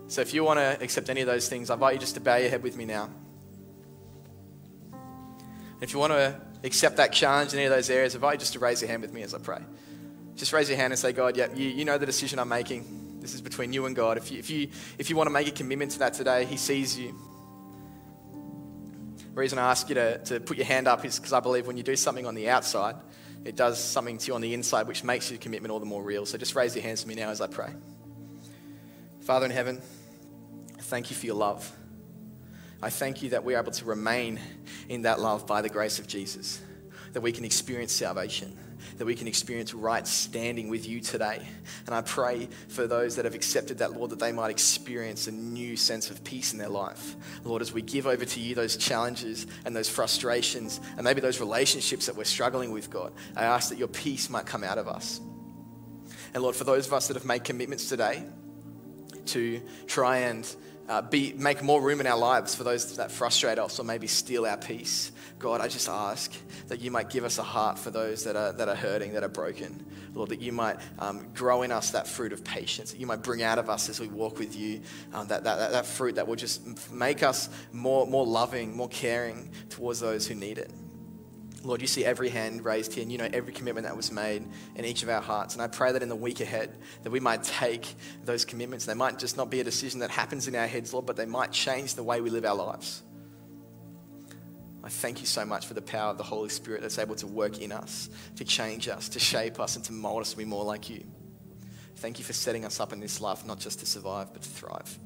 So 0.09 0.21
if 0.21 0.35
you 0.35 0.45
want 0.45 0.59
to 0.59 0.83
accept 0.83 1.09
any 1.09 1.23
of 1.23 1.27
those 1.27 1.49
things, 1.49 1.71
I 1.71 1.75
invite 1.75 1.95
you 1.95 2.01
just 2.01 2.15
to 2.17 2.21
bow 2.21 2.37
your 2.37 2.51
head 2.51 2.63
with 2.63 2.77
me 2.77 2.85
now. 2.85 3.09
If 5.81 5.95
you 5.95 5.99
want 5.99 6.13
to 6.13 6.39
accept 6.65 6.97
that 6.97 7.13
challenge 7.13 7.53
in 7.53 7.59
any 7.59 7.67
of 7.67 7.73
those 7.73 7.91
areas, 7.91 8.15
I 8.15 8.17
invite 8.17 8.35
you 8.35 8.39
just 8.41 8.53
to 8.55 8.59
raise 8.59 8.81
your 8.81 8.89
hand 8.89 9.03
with 9.03 9.13
me 9.13 9.23
as 9.23 9.35
I 9.35 9.39
pray. 9.39 9.61
Just 10.37 10.53
raise 10.53 10.69
your 10.69 10.79
hand 10.79 10.93
and 10.93 10.99
say, 10.99 11.13
God, 11.13 11.37
yeah, 11.37 11.53
you, 11.55 11.69
you 11.69 11.85
know 11.85 11.99
the 11.99 12.07
decision 12.07 12.39
I'm 12.39 12.49
making. 12.49 13.19
This 13.21 13.35
is 13.35 13.41
between 13.41 13.73
you 13.73 13.87
and 13.87 13.95
God. 13.95 14.17
If 14.17 14.33
you, 14.33 14.39
if, 14.39 14.51
you, 14.51 14.69
if 14.99 15.11
you 15.11 15.17
want 15.17 15.29
to 15.29 15.33
make 15.33 15.47
a 15.47 15.53
commitment 15.53 15.93
to 15.93 15.99
that 16.01 16.15
today, 16.15 16.45
He 16.45 16.57
sees 16.57 16.99
you. 16.99 17.15
The 19.35 19.41
reason 19.41 19.59
I 19.59 19.71
ask 19.71 19.89
you 19.89 19.95
to, 19.95 20.19
to 20.19 20.41
put 20.41 20.57
your 20.57 20.67
hand 20.67 20.89
up 20.89 21.05
is 21.05 21.19
because 21.19 21.33
I 21.33 21.41
believe 21.41 21.67
when 21.67 21.77
you 21.77 21.83
do 21.83 21.97
something 21.97 22.27
on 22.27 22.35
the 22.35 22.51
outside, 22.51 22.97
it 23.45 23.57
does 23.57 23.83
something 23.83 24.19
to 24.19 24.27
you 24.27 24.35
on 24.35 24.41
the 24.41 24.55
inside, 24.55 24.87
which 24.87 25.05
makes 25.05 25.31
your 25.31 25.39
commitment 25.39 25.73
all 25.73 25.81
the 25.81 25.87
more 25.87 26.03
real. 26.03 26.27
So 26.27 26.39
just 26.39 26.55
raise 26.55 26.75
your 26.75 26.83
hands 26.83 27.03
to 27.03 27.09
me 27.09 27.15
now 27.15 27.31
as 27.31 27.41
I 27.41 27.47
pray. 27.47 27.71
Father 29.23 29.47
in 29.47 29.53
heaven, 29.53 29.81
thank 30.81 31.11
you 31.11 31.17
for 31.17 31.27
your 31.27 31.37
love. 31.37 31.73
I 32.83 32.91
thank 32.91 33.23
you 33.23 33.31
that 33.31 33.45
we're 33.45 33.59
able 33.59 33.71
to 33.73 33.85
remain 33.85 34.41
in 34.89 35.03
that 35.03 35.21
love 35.21 35.47
by 35.47 35.63
the 35.63 35.69
grace 35.69 36.01
of 36.01 36.09
Jesus, 36.09 36.61
that 37.13 37.21
we 37.21 37.31
can 37.31 37.45
experience 37.45 37.93
salvation, 37.93 38.57
that 38.99 39.05
we 39.05 39.15
can 39.15 39.29
experience 39.29 39.73
right 39.73 40.05
standing 40.07 40.69
with 40.69 40.89
you 40.89 41.01
today. 41.01 41.47
And 41.87 41.95
I 41.95 42.01
pray 42.01 42.49
for 42.67 42.89
those 42.89 43.15
that 43.17 43.25
have 43.25 43.37
accepted 43.37 43.79
that, 43.79 43.93
Lord, 43.93 44.11
that 44.11 44.19
they 44.19 44.33
might 44.33 44.51
experience 44.51 45.29
a 45.29 45.33
new 45.33 45.77
sense 45.77 46.11
of 46.11 46.25
peace 46.25 46.53
in 46.53 46.59
their 46.59 46.69
life. 46.69 47.15
Lord, 47.45 47.63
as 47.63 47.73
we 47.73 47.83
give 47.83 48.09
over 48.09 48.25
to 48.25 48.41
you 48.41 48.57
those 48.57 48.77
challenges 48.77 49.47
and 49.65 49.77
those 49.77 49.89
frustrations 49.89 50.81
and 50.97 51.05
maybe 51.05 51.21
those 51.21 51.39
relationships 51.39 52.07
that 52.07 52.17
we're 52.17 52.25
struggling 52.25 52.73
with, 52.73 52.91
God, 52.91 53.13
I 53.37 53.45
ask 53.45 53.69
that 53.69 53.79
your 53.79 53.89
peace 53.89 54.29
might 54.29 54.47
come 54.47 54.65
out 54.65 54.79
of 54.79 54.89
us. 54.89 55.21
And 56.35 56.43
Lord, 56.43 56.57
for 56.57 56.65
those 56.65 56.89
of 56.89 56.95
us 56.95 57.07
that 57.09 57.15
have 57.15 57.27
made 57.27 57.45
commitments 57.45 57.89
today, 57.89 58.25
to 59.27 59.63
try 59.87 60.19
and 60.19 60.45
uh, 60.89 61.03
be, 61.03 61.33
make 61.35 61.63
more 61.63 61.81
room 61.81 62.01
in 62.01 62.07
our 62.07 62.19
lives 62.19 62.55
for 62.55 62.65
those 62.65 62.97
that 62.97 63.11
frustrate 63.11 63.59
us 63.59 63.79
or 63.79 63.85
maybe 63.85 64.07
steal 64.07 64.47
our 64.47 64.57
peace. 64.57 65.13
God, 65.39 65.61
I 65.61 65.69
just 65.69 65.89
ask 65.89 66.33
that 66.69 66.81
you 66.81 66.91
might 66.91 67.11
give 67.11 67.25
us 67.25 67.39
a 67.39 67.43
heart 67.43 67.79
for 67.79 67.91
those 67.91 68.25
that 68.25 68.37
are, 68.37 68.53
that 68.53 68.69
are 68.69 68.75
hurting, 68.75 69.15
that 69.15 69.25
are 69.25 69.29
broken. 69.29 69.85
Lord, 70.15 70.29
that 70.29 70.41
you 70.41 70.53
might 70.53 70.77
um, 70.99 71.27
grow 71.35 71.63
in 71.63 71.73
us 71.73 71.91
that 71.91 72.07
fruit 72.07 72.33
of 72.33 72.45
patience, 72.45 72.93
that 72.93 73.01
you 73.01 73.07
might 73.07 73.23
bring 73.23 73.43
out 73.43 73.59
of 73.59 73.71
us 73.71 73.89
as 73.89 73.99
we 73.99 74.09
walk 74.09 74.39
with 74.39 74.55
you, 74.55 74.83
um, 75.15 75.27
that, 75.29 75.45
that, 75.45 75.57
that, 75.57 75.73
that 75.73 75.87
fruit 75.87 76.17
that 76.17 76.29
will 76.29 76.37
just 76.37 76.93
make 76.93 77.23
us 77.23 77.49
more, 77.73 78.07
more 78.07 78.27
loving, 78.27 78.77
more 78.77 78.89
caring 78.89 79.51
towards 79.71 80.01
those 80.01 80.27
who 80.27 80.35
need 80.35 80.59
it. 80.59 80.71
Lord, 81.65 81.81
you 81.81 81.87
see 81.87 82.05
every 82.05 82.29
hand 82.29 82.65
raised 82.65 82.93
here, 82.93 83.03
and 83.03 83.13
you 83.13 83.19
know 83.19 83.29
every 83.33 83.53
commitment 83.53 83.87
that 83.87 83.97
was 83.97 84.11
made 84.11 84.45
in 84.75 84.85
each 84.85 85.05
of 85.05 85.09
our 85.09 85.21
hearts. 85.21 85.55
And 85.55 85.63
I 85.63 85.69
pray 85.69 85.93
that 85.93 86.03
in 86.03 86.09
the 86.09 86.17
week 86.17 86.41
ahead, 86.41 86.77
that 87.05 87.11
we 87.11 87.21
might 87.21 87.45
take 87.45 87.95
those 88.25 88.45
commitments. 88.45 88.85
They 88.85 88.95
might 88.95 89.19
just 89.19 89.37
not 89.37 89.49
be 89.49 89.61
a 89.61 89.65
decision 89.65 90.01
that 90.01 90.11
happens 90.11 90.49
in 90.49 90.57
our 90.57 90.67
heads, 90.67 90.93
Lord, 90.93 91.07
but 91.07 91.17
they 91.17 91.27
might 91.27 91.53
change 91.53 91.95
the 91.95 92.03
way 92.03 92.21
we 92.21 92.31
live 92.31 92.45
our 92.45 92.57
lives. 92.57 93.03
I 94.83 94.89
thank 94.89 95.21
you 95.21 95.27
so 95.27 95.45
much 95.45 95.67
for 95.67 95.75
the 95.75 95.83
power 95.83 96.11
of 96.11 96.19
the 96.19 96.25
Holy 96.25 96.49
Spirit 96.49 96.83
that's 96.83 96.99
able 96.99 97.15
to 97.17 97.29
work 97.29 97.61
in 97.61 97.71
us, 97.71 98.11
to 98.37 98.45
change 98.45 98.89
us, 98.89 99.09
to 99.11 99.21
shape 99.21 99.61
us, 99.61 99.77
and 99.77 99.85
to 99.85 99.93
mold 99.93 100.23
us 100.23 100.33
to 100.33 100.37
be 100.37 100.45
more 100.45 100.65
like 100.65 100.91
you. 100.91 101.05
Thank 101.97 102.19
you 102.19 102.25
for 102.25 102.33
setting 102.33 102.65
us 102.65 102.81
up 102.81 102.93
in 102.93 102.99
this 102.99 103.21
life, 103.21 103.47
not 103.47 103.61
just 103.61 103.79
to 103.79 103.87
survive, 103.87 104.33
but 104.33 104.43
to 104.43 104.49
thrive. 104.49 104.99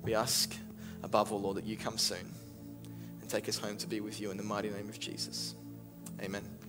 We 0.00 0.14
ask, 0.14 0.56
above 1.02 1.30
all, 1.30 1.42
Lord, 1.42 1.58
that 1.58 1.66
you 1.66 1.76
come 1.76 1.98
soon 1.98 2.32
take 3.30 3.48
us 3.48 3.58
home 3.58 3.76
to 3.76 3.86
be 3.86 4.00
with 4.00 4.20
you 4.20 4.30
in 4.30 4.36
the 4.36 4.42
mighty 4.42 4.70
name 4.70 4.88
of 4.88 4.98
Jesus. 4.98 5.54
Amen. 6.20 6.59